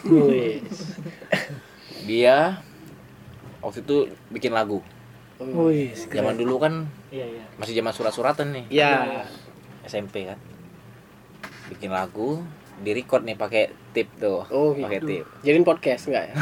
[2.09, 2.63] Dia
[3.61, 3.97] waktu itu
[4.33, 4.81] bikin lagu.
[5.39, 7.43] Wih, zaman dulu kan Iya, iya.
[7.55, 8.65] masih zaman surat-suratan nih.
[8.81, 9.23] Iya.
[9.85, 10.39] SMP kan.
[11.69, 12.41] Bikin lagu
[12.79, 15.07] di record nih pakai tip tuh Oh, pakai gitu.
[15.09, 16.33] tip Jadiin podcast enggak ya?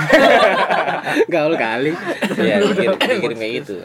[1.34, 1.92] Gaul kali.
[2.38, 3.76] ya dikirim, dikirim kayak gitu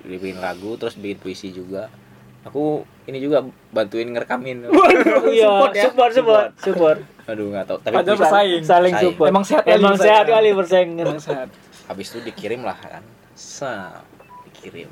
[0.00, 1.92] dibikin lagu terus bikin puisi juga
[2.40, 4.64] aku ini juga bantuin ngerekamin
[5.28, 5.82] Iya, Support ya?
[5.84, 6.98] support, support, support.
[7.24, 8.62] aduh nggak tahu tapi puisi- bersaing.
[8.62, 9.28] Saling support.
[9.28, 10.90] Emang sehat kali Emang sehat kali bersaing.
[10.96, 11.48] Emang sehat
[11.84, 14.00] habis itu dikirim lah kan Sam,
[14.46, 14.88] dikirim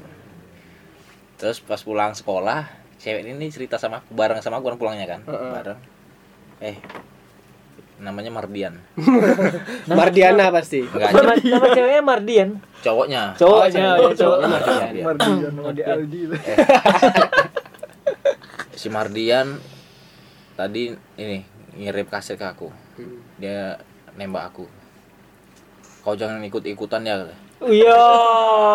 [1.34, 2.64] terus pas pulang sekolah
[2.96, 5.50] cewek ini cerita sama aku bareng sama aku orang pulangnya kan Heeh.
[5.52, 5.78] bareng
[6.58, 6.76] eh
[7.96, 8.76] namanya Mardian.
[9.88, 10.84] Mardiana pasti.
[10.84, 11.10] enggak.
[11.12, 12.48] Nama, nama ceweknya Mardian.
[12.80, 13.22] cowoknya.
[13.34, 14.38] Cowoknya, Oh, ya, cowok.
[14.38, 15.02] Cowoknya Mardian.
[15.02, 16.20] Mardian di Aldi.
[16.22, 16.34] Itu.
[18.76, 19.56] si Mardian
[20.54, 21.38] tadi ini
[21.74, 22.68] ngirim kaset ke aku.
[23.36, 23.80] Dia
[24.14, 24.64] nembak aku.
[26.00, 27.96] Kau jangan ikut ikutan ya Iya.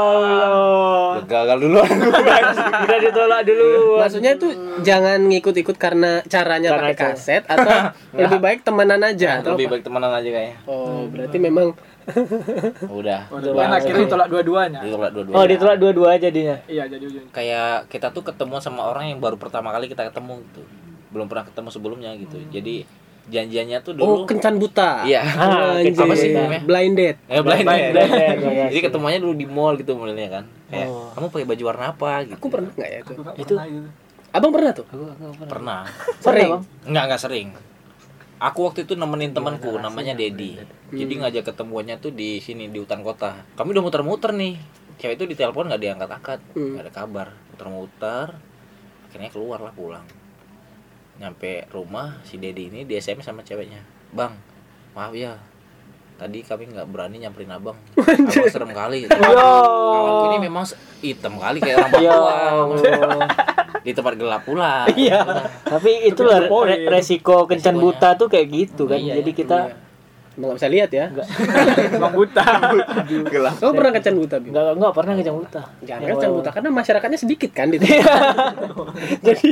[0.01, 1.21] Allah.
[1.29, 1.87] gagal duluan.
[1.87, 4.01] Udah ditolak dulu.
[4.01, 4.47] Maksudnya itu
[4.81, 7.93] jangan ngikut-ikut karena caranya Karena pakai kaset atau
[8.25, 9.73] lebih baik temenan aja atau Lebih apa?
[9.77, 10.57] baik temenan aja kayaknya.
[10.65, 11.67] Oh, berarti memang
[12.99, 13.29] Udah.
[13.29, 14.79] Waduh, kan akhirnya ditolak dua-duanya.
[14.81, 15.33] Ditolak dua-dua.
[15.37, 16.57] Oh, ditolak dua-dua jadinya.
[16.65, 17.29] Iya, jadi ujungnya.
[17.31, 20.61] Kayak kita tuh ketemu sama orang yang baru pertama kali kita ketemu gitu.
[21.13, 22.41] Belum pernah ketemu sebelumnya gitu.
[22.49, 22.83] Jadi
[23.31, 25.01] janjiannya tuh oh dulu kencan buta.
[25.01, 25.23] Iya.
[25.23, 26.61] Ah, Apa sih namanya?
[26.61, 27.17] Blind date.
[27.25, 27.95] Eh blind Blind date.
[27.95, 30.43] date, iya Jadi ketemuannya dulu di mall gitu modelnya kan.
[30.67, 31.07] Kayak Oh.
[31.11, 32.35] kamu pakai baju warna apa gitu.
[32.35, 33.09] Aku pernah nggak ya itu?
[33.09, 33.89] Aku nggak Itu- pernah gitu.
[34.31, 34.85] Abang pernah tuh?
[35.41, 35.79] Pernah.
[36.19, 36.49] Sering.
[36.49, 36.63] Bang?
[36.85, 37.47] Enggak, enggak sering.
[38.37, 40.55] Aku waktu itu nemenin temanku namanya Dedi.
[40.89, 43.43] Jadi ngajak ketemuannya tuh di sini di hutan kota.
[43.53, 44.55] Kami udah muter-muter nih.
[44.97, 46.73] Cewek itu ditelepon nggak diangkat-angkat, Hmm.
[46.73, 47.27] nggak ada kabar.
[47.49, 48.27] Muter-muter.
[49.05, 50.05] Akhirnya keluar lah pulang.
[51.21, 53.86] Nyampe rumah si Dedi ini di SMS sama ceweknya.
[54.10, 54.34] Bang,
[54.97, 55.38] maaf ya.
[56.17, 57.77] Tadi kami nggak berani nyamperin abang.
[57.97, 59.05] Abang serem kali.
[59.10, 60.65] Kawanku ini memang
[61.01, 63.17] hitam kali kayak orang Ya Papua.
[63.81, 64.86] Di tempat gelap pula.
[64.93, 65.21] Iya.
[65.65, 68.97] Tapi itulah re- resiko kencan buta tuh kayak gitu kan.
[69.01, 69.39] Iya, Jadi iya.
[69.41, 69.80] kita Emang
[70.47, 71.06] nggak bisa lihat ya?
[72.01, 72.45] Bang buta.
[73.27, 73.56] gelap.
[73.60, 74.51] Kamu pernah kencan buta, Bim?
[74.51, 75.62] nggak nggak pernah kencan buta.
[75.86, 77.77] Jangan kencan buta karena masyarakatnya sedikit kan di
[79.27, 79.49] Jadi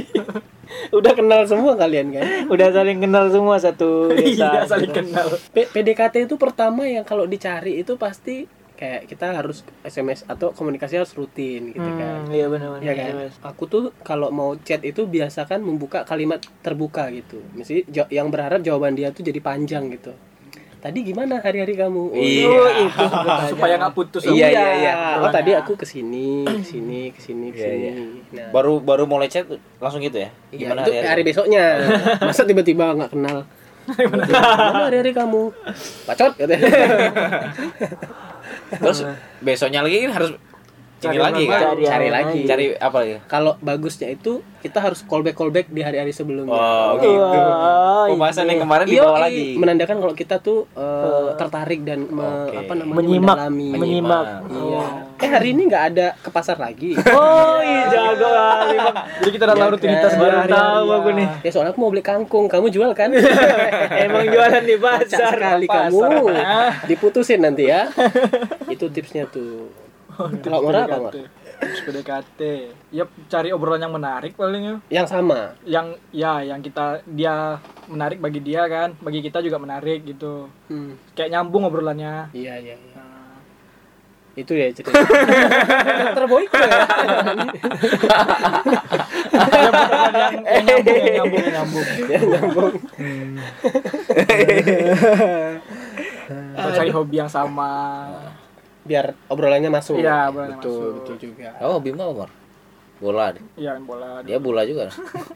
[0.94, 2.24] udah kenal semua kalian kan?
[2.48, 4.50] Udah saling kenal semua satu desa.
[4.50, 5.28] Iya, saling kenal.
[5.50, 8.46] P- PDKT itu pertama yang kalau dicari itu pasti
[8.80, 12.24] kayak kita harus SMS atau komunikasi harus rutin gitu kan.
[12.24, 12.80] Hmm, iya benar-benar.
[12.80, 13.14] Iya kan?
[13.52, 17.44] Aku tuh kalau mau chat itu biasakan membuka kalimat terbuka gitu.
[17.52, 20.16] Mesti yang berharap jawaban dia tuh jadi panjang gitu.
[20.80, 22.02] Tadi gimana hari-hari kamu?
[22.08, 22.48] Oh, Iya.
[22.48, 23.04] Oh, itu
[23.52, 24.24] Supaya nggak putus.
[24.24, 24.94] Iya, Iya, iya, iya.
[25.20, 27.76] Oh, tadi aku ke sini, ke sini, ke sini, Iya, ke sini.
[27.76, 27.92] iya.
[28.32, 29.44] Nah, Baru baru mulai chat
[29.78, 30.30] langsung gitu ya?
[30.50, 31.22] iya, Gimana itu hari, hari-hari?
[31.26, 31.64] besoknya.
[32.24, 33.38] Masa tiba-tiba nggak kenal?
[33.90, 34.24] Gimana
[34.86, 35.42] hari-hari kamu?
[36.08, 36.64] Bacot katanya.
[38.72, 39.00] Terus
[39.42, 40.30] besoknya lagi kan harus
[41.00, 41.62] ini Cari lagi orang kan?
[41.66, 41.82] baru.
[41.82, 42.40] Cari lagi.
[42.44, 43.18] Cari apa ya?
[43.26, 46.52] Kalau bagusnya itu kita harus callback callback di hari-hari sebelumnya.
[46.52, 47.16] Oh, gitu.
[47.16, 49.56] Wah, Pembahasan yang kemarin Iya, dibawa lagi.
[49.56, 52.56] menandakan kalau kita tuh eh, tertarik dan me- Oke.
[52.60, 53.70] apa namanya menyimak, mendalami.
[53.72, 54.26] menyimak.
[54.46, 54.84] Iya.
[55.18, 57.00] Eh hari ini nggak ada ke pasar lagi.
[57.10, 58.78] Oh, iya jago kali.
[59.20, 60.20] Jadi kita udah tahu Iya rutinitas kan?
[60.22, 61.28] Baru tahu aku nih.
[61.42, 63.10] Ya soalnya aku mau beli kangkung, kamu jual kan?
[64.04, 65.32] Emang jualan di pasar.
[65.32, 66.00] sekali kamu.
[66.86, 67.88] Diputusin nanti ya.
[68.68, 69.68] Itu tipsnya tuh.
[70.20, 71.14] Kalau Ngora apa Ngor?
[71.60, 72.40] Tips PDKT.
[72.92, 74.76] Ya cari obrolan yang menarik paling ya.
[75.00, 75.56] Yang sama.
[75.64, 80.52] Yang ya yang kita dia menarik bagi dia kan, bagi kita juga menarik gitu.
[80.68, 81.00] Hmm.
[81.16, 82.36] Kayak nyambung obrolannya.
[82.36, 82.76] Iya iya.
[82.76, 82.96] iya.
[83.00, 83.08] Nah,
[84.36, 84.92] Itu ya cerita.
[86.12, 86.72] Dokter Boyko ya.
[90.48, 91.88] ya yang, yang nyambung, yang nyambung, yang nyambung.
[92.08, 92.74] Yang nyambung.
[96.56, 97.72] Atau cari hobi yang sama.
[98.90, 100.02] Biar obrolannya masuk.
[100.02, 100.94] Iya, obrolannya betul, masuk.
[100.98, 101.50] betul juga.
[101.62, 102.30] Oh, Bima Umar.
[102.98, 103.32] Bola.
[103.32, 103.44] deh.
[103.56, 104.26] Iya, main bola.
[104.26, 104.90] Dia bola juga.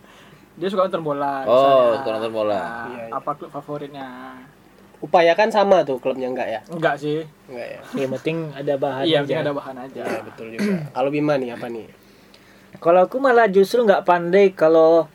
[0.60, 1.46] Dia suka nonton bola.
[1.46, 1.98] Oh, misalnya.
[1.98, 2.58] suka nonton bola.
[2.58, 3.14] Nah, Iya, iya.
[3.14, 4.08] Apa klub favoritnya?
[5.00, 6.60] Upayakan sama tuh klubnya enggak ya?
[6.68, 7.22] Enggak sih.
[7.46, 7.80] Enggak ya.
[7.94, 9.22] Yang penting ada bahan Iya, aja.
[9.22, 10.02] penting ada bahan aja.
[10.02, 10.74] Iya, betul juga.
[10.90, 11.88] Kalau Bima nih apa nih?
[12.76, 15.06] Kalau aku malah justru nggak pandai kalau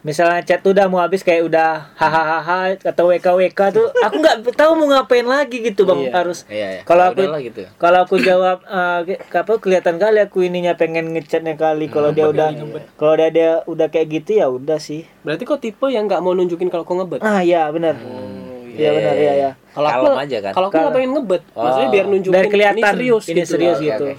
[0.00, 4.36] misalnya chat tuh udah mau habis kayak udah hahaha atau WK WK tuh aku nggak
[4.50, 6.12] tahu mau ngapain lagi gitu bang Iya.
[6.14, 6.82] harus Iya, iya.
[6.82, 7.60] Kalau aku- Udahlah gitu.
[7.76, 12.26] kalau aku jawab eh, ke- apa kelihatan kali aku ininya pengen ngechatnya kali kalau dia
[12.26, 12.48] udah
[12.94, 16.32] kalau dia dia udah kayak gitu ya udah sih Berarti kok tipe yang nggak mau
[16.32, 17.20] nunjukin kalau kau ngebet?
[17.20, 20.52] ah ya benar Oh, iya benar ya ya Kalau aku aja kan?
[20.52, 21.62] Kalau aku nggak pengen ngebet, Oh.
[21.62, 23.50] maksudnya biar nunjukin biar kelihatan ini serius ini gitu.
[23.50, 24.14] serius Oke, gitu oke.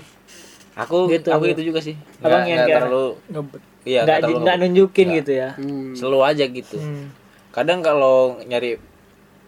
[0.73, 1.51] Aku Gitu, aku aku.
[1.51, 1.95] itu juga sih.
[2.19, 3.61] Abang Nggak- yang terlalu Ngebet.
[3.83, 5.93] Iya, nggak nggak nunjukin gitu ya Hmm.
[5.93, 6.77] slow aja gitu.
[6.77, 7.09] Hmm.
[7.51, 8.79] Kadang kalau nyari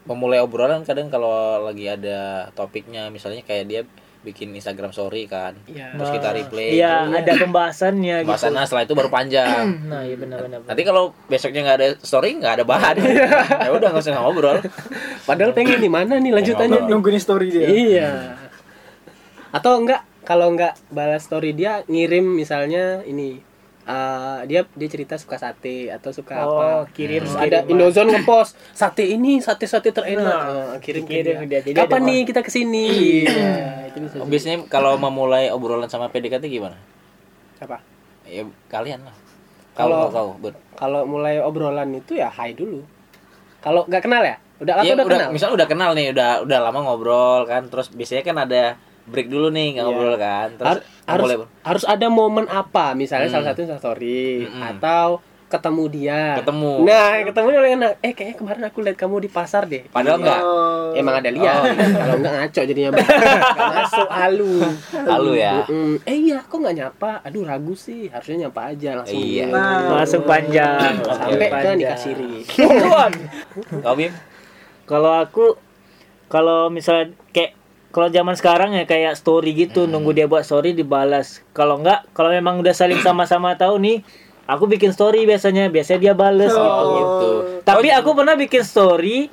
[0.03, 3.81] memulai obrolan kadang kalau lagi ada topiknya misalnya kayak dia
[4.23, 5.51] bikin Instagram story kan.
[5.67, 5.99] Iya.
[5.99, 6.79] Terus kita replay.
[6.79, 9.65] iya ada pembahasannya gitu Bahasannya setelah itu baru panjang.
[9.91, 12.95] nah iya benar benar Nanti kalau besoknya nggak ada story, nggak ada bahan.
[13.67, 14.59] ya udah nggak usah ngobrol.
[15.23, 16.83] Padahal pengen di mana nih lanjutannya?
[16.83, 16.89] nih?
[16.89, 17.67] Nungguin story dia.
[17.67, 18.11] Iya.
[19.51, 23.43] Atau enggak kalau enggak balas story dia ngirim misalnya ini
[23.83, 27.43] eh, dia dia cerita suka sate atau suka Oh, apa kirim, Terus kirim.
[27.45, 30.43] ada Indozone ngepost sate ini sate sate terenak Nah,
[30.73, 31.59] Eh, kirim kirim ke dia.
[31.59, 31.61] dia.
[31.65, 32.85] Jadi kapan nih kita ke sini
[33.27, 34.25] Iya, bisa sih.
[34.25, 36.75] Biasanya kalau memulai obrolan sama PDKT gimana?
[37.57, 37.79] apa
[38.23, 39.15] Ya kalian lah.
[39.73, 42.85] Kalau- Kalau kau, kalau mulai obrolan itu ya hai dulu
[43.57, 46.29] kalau nggak kenal ya udah atau Iya, udah, udah, kenal misal udah kenal nih, udah
[46.41, 48.63] udah lama ngobrol kan, terus biasanya kan ada
[49.05, 49.91] break dulu nih nggak Iya.
[49.91, 53.35] ngobrol kan, terus Har- harus mulai harus ada momen apa misalnya Hmm.
[53.37, 54.63] salah satu story Mm-mm.
[54.71, 56.41] atau ketemu dia.
[56.41, 56.81] Ketemu.
[56.81, 57.91] Nah, ketemu dia enak.
[58.01, 59.85] Eh, kayaknya kemarin aku lihat kamu di pasar deh.
[59.85, 60.41] Padahal enggak.
[60.41, 60.97] Oh.
[60.97, 61.61] Emang ada lihat.
[61.61, 61.85] Oh, iya.
[61.93, 62.89] Kalau enggak ngaco jadinya.
[63.77, 64.53] Masuk halu.
[64.97, 65.61] Halu ya.
[65.61, 66.01] Mm-mm.
[66.09, 67.21] Eh iya, kok nggak nyapa?
[67.21, 68.09] Aduh ragu sih.
[68.09, 69.13] Harusnya nyapa aja langsung.
[69.13, 69.45] Iya.
[69.53, 70.01] Nah.
[70.01, 70.93] Langsung panjang.
[71.05, 71.75] Sampai ke Panjang.
[71.77, 72.33] nikah siri.
[73.93, 74.13] Bim?
[74.83, 75.53] Kalau aku
[76.27, 77.13] kalau misalnya
[77.93, 81.45] kalau zaman sekarang ya kayak story gitu nunggu dia buat story dibalas.
[81.51, 84.01] Kalau enggak kalau memang udah saling sama-sama tahu nih
[84.43, 86.57] aku bikin story biasanya biasanya dia bales gitu.
[86.59, 87.29] Oh, gitu.
[87.61, 89.29] Tapi aku pernah bikin story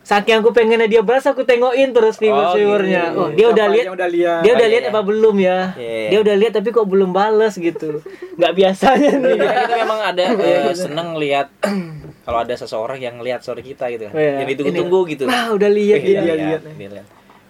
[0.00, 3.12] saking aku pengennya dia balas aku tengokin terus viewer viewernya.
[3.12, 3.20] gitu.
[3.20, 4.40] Oh, dia udah lihat yang udah lihat?
[4.40, 4.90] dia udah Oh, lihat iya.
[4.90, 5.58] apa belum ya?
[5.76, 6.08] Iya.
[6.08, 8.00] Dia udah lihat tapi kok belum balas gitu.
[8.40, 9.36] Nggak biasanya nih.
[9.36, 11.52] Kita, kita memang ada eh, seneng lihat
[12.24, 14.16] kalau ada seseorang yang lihat story kita gitu kan.
[14.16, 14.40] Oh, iya.
[14.40, 15.22] Yang ditunggu-tunggu gitu.
[15.28, 16.16] Nah, udah lihat Iya, dia.
[16.16, 17.06] dia iya, lihat dia lihat.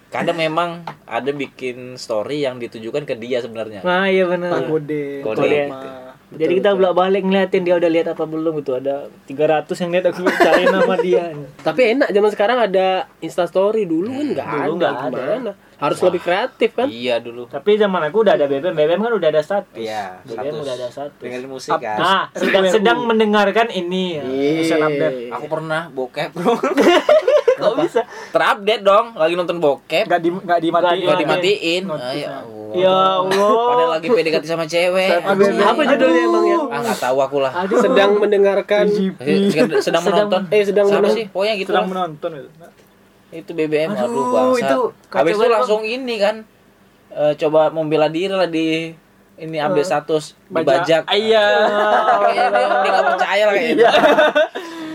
[0.09, 3.85] Kadang memang ada bikin story yang ditujukan ke dia sebenarnya.
[3.85, 4.57] Nah, iya benar.
[4.57, 5.05] Tentang kode.
[5.21, 5.61] Kode.
[5.68, 6.09] Nama.
[6.29, 10.05] Jadi kita bolak balik ngeliatin dia udah lihat apa belum gitu ada 300 yang lihat
[10.12, 11.33] aku cari nama dia.
[11.64, 14.61] Tapi enak zaman sekarang ada Insta Story dulu kan nggak ada.
[14.68, 15.25] Dulu nggak ada.
[15.25, 15.53] Gimana?
[15.79, 16.85] Harus lebih kreatif kan?
[16.92, 17.49] Iya dulu.
[17.49, 19.79] Tapi zaman aku udah ada BBM, BBM kan udah ada status.
[19.79, 20.61] Iya, BBM status.
[20.61, 21.21] udah ada status.
[21.23, 21.97] Dengerin musik kan.
[21.97, 24.21] Nah, sedang sedang mendengarkan ini.
[24.21, 24.77] ya.
[24.85, 25.33] Update.
[25.33, 26.61] Aku pernah bokep, Bro.
[27.59, 28.01] Kok bisa?
[28.31, 30.05] Terupdate dong, lagi nonton bokep.
[30.05, 31.03] Nggak di nggak dimatiin.
[31.03, 31.83] Nggak dimatiin.
[31.88, 32.57] Ah, ya Allah.
[32.71, 33.51] Ya Allah.
[33.66, 35.11] Padahal lagi PDKT sama cewek.
[35.18, 36.59] Apa judulnya emang ya?
[36.66, 37.53] Ah, nggak tahu aku lah.
[37.75, 38.85] Sedang mendengarkan
[39.18, 40.40] Eh, Sedang, sedang menonton.
[40.49, 41.12] eh sedang menonton.
[41.12, 41.25] sih?
[41.27, 42.07] Pokoknya gitu Sedang lah.
[42.07, 42.31] menonton.
[43.29, 44.64] Itu BBM aduh, Aduh, bangsat.
[44.64, 46.49] itu Habis itu langsung ini kan
[47.11, 48.92] eh, coba membela diri lah di
[49.38, 50.61] ini update status Baca.
[50.83, 51.03] dibajak.
[51.05, 51.44] Ah, iya.
[52.27, 53.88] Dia, dia nggak percaya lah kayaknya.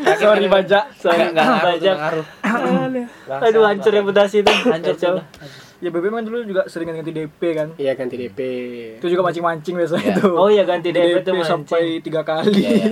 [0.03, 0.79] Sorry baca.
[0.91, 1.95] Nggak nggak ngaruh, Bajak.
[3.43, 4.53] Aduh, hancur reputasi itu.
[4.65, 5.25] Hancur sudah.
[5.83, 7.67] Ya BBM kan dulu juga sering ganti DP kan.
[7.75, 8.39] Iya ganti DP.
[9.03, 10.15] Itu juga mancing-mancing biasanya Iya.
[10.15, 10.27] itu.
[10.31, 11.43] Oh iya ganti DP DP itu mancing.
[11.43, 12.55] sampai tiga kali.
[12.55, 12.89] Iya, iya.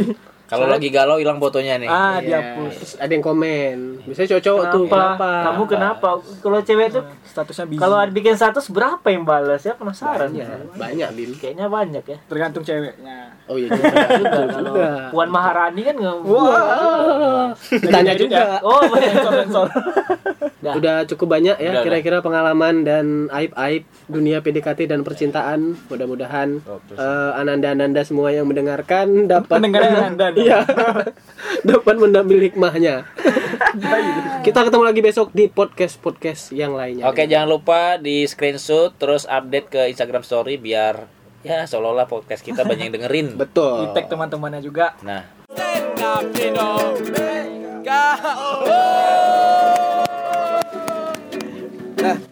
[0.52, 1.88] Kalau lagi galau hilang fotonya nih.
[1.88, 2.28] Ah, Iya.
[2.28, 2.74] dihapus.
[2.76, 3.76] Terus ada yang komen.
[4.04, 5.00] Biasanya cowok-cowok tuh Kenapa?
[5.16, 5.30] kenapa?
[5.48, 6.08] Kamu kenapa?
[6.38, 7.80] Kalau cewek tuh Statusnya busy.
[7.80, 10.28] kalau ada bikin status berapa yang balas ya penasaran.
[10.28, 11.32] Banyak, banyak Bim.
[11.34, 12.18] Kayaknya banyak ya.
[12.26, 13.32] tergantung ceweknya.
[13.48, 13.96] Oh iya juga.
[14.62, 14.90] Juga.
[15.10, 16.16] Puan Maharani kan nggak.
[16.22, 17.50] Wah.
[17.72, 18.60] Ditanya Edit juga.
[18.62, 19.68] Oh, Sensor sensor.
[20.62, 20.78] Dah.
[20.78, 25.74] Udah cukup banyak ya kira-kira pengalaman dan aib-aib dunia PDKT dan percintaan.
[25.89, 26.62] Mudah-mudahan
[26.93, 29.82] eh, ananda-ananda semua yang mendengarkan dapat Pendengar
[30.13, 30.30] Anda.
[30.38, 30.62] Iya.
[31.69, 33.10] dapat mengambil hikmahnya.
[34.45, 37.10] Kita ketemu lagi besok di podcast-podcast yang lainnya.
[37.10, 41.10] Oke, jangan lupa di screenshot terus update ke Instagram story biar
[41.41, 43.28] ya seolah-olah podcast kita banyak yang dengerin.
[43.34, 43.89] Betul.
[43.89, 44.93] Di tag teman-temannya juga.
[45.02, 45.26] Nah,
[52.02, 52.31] Yeah.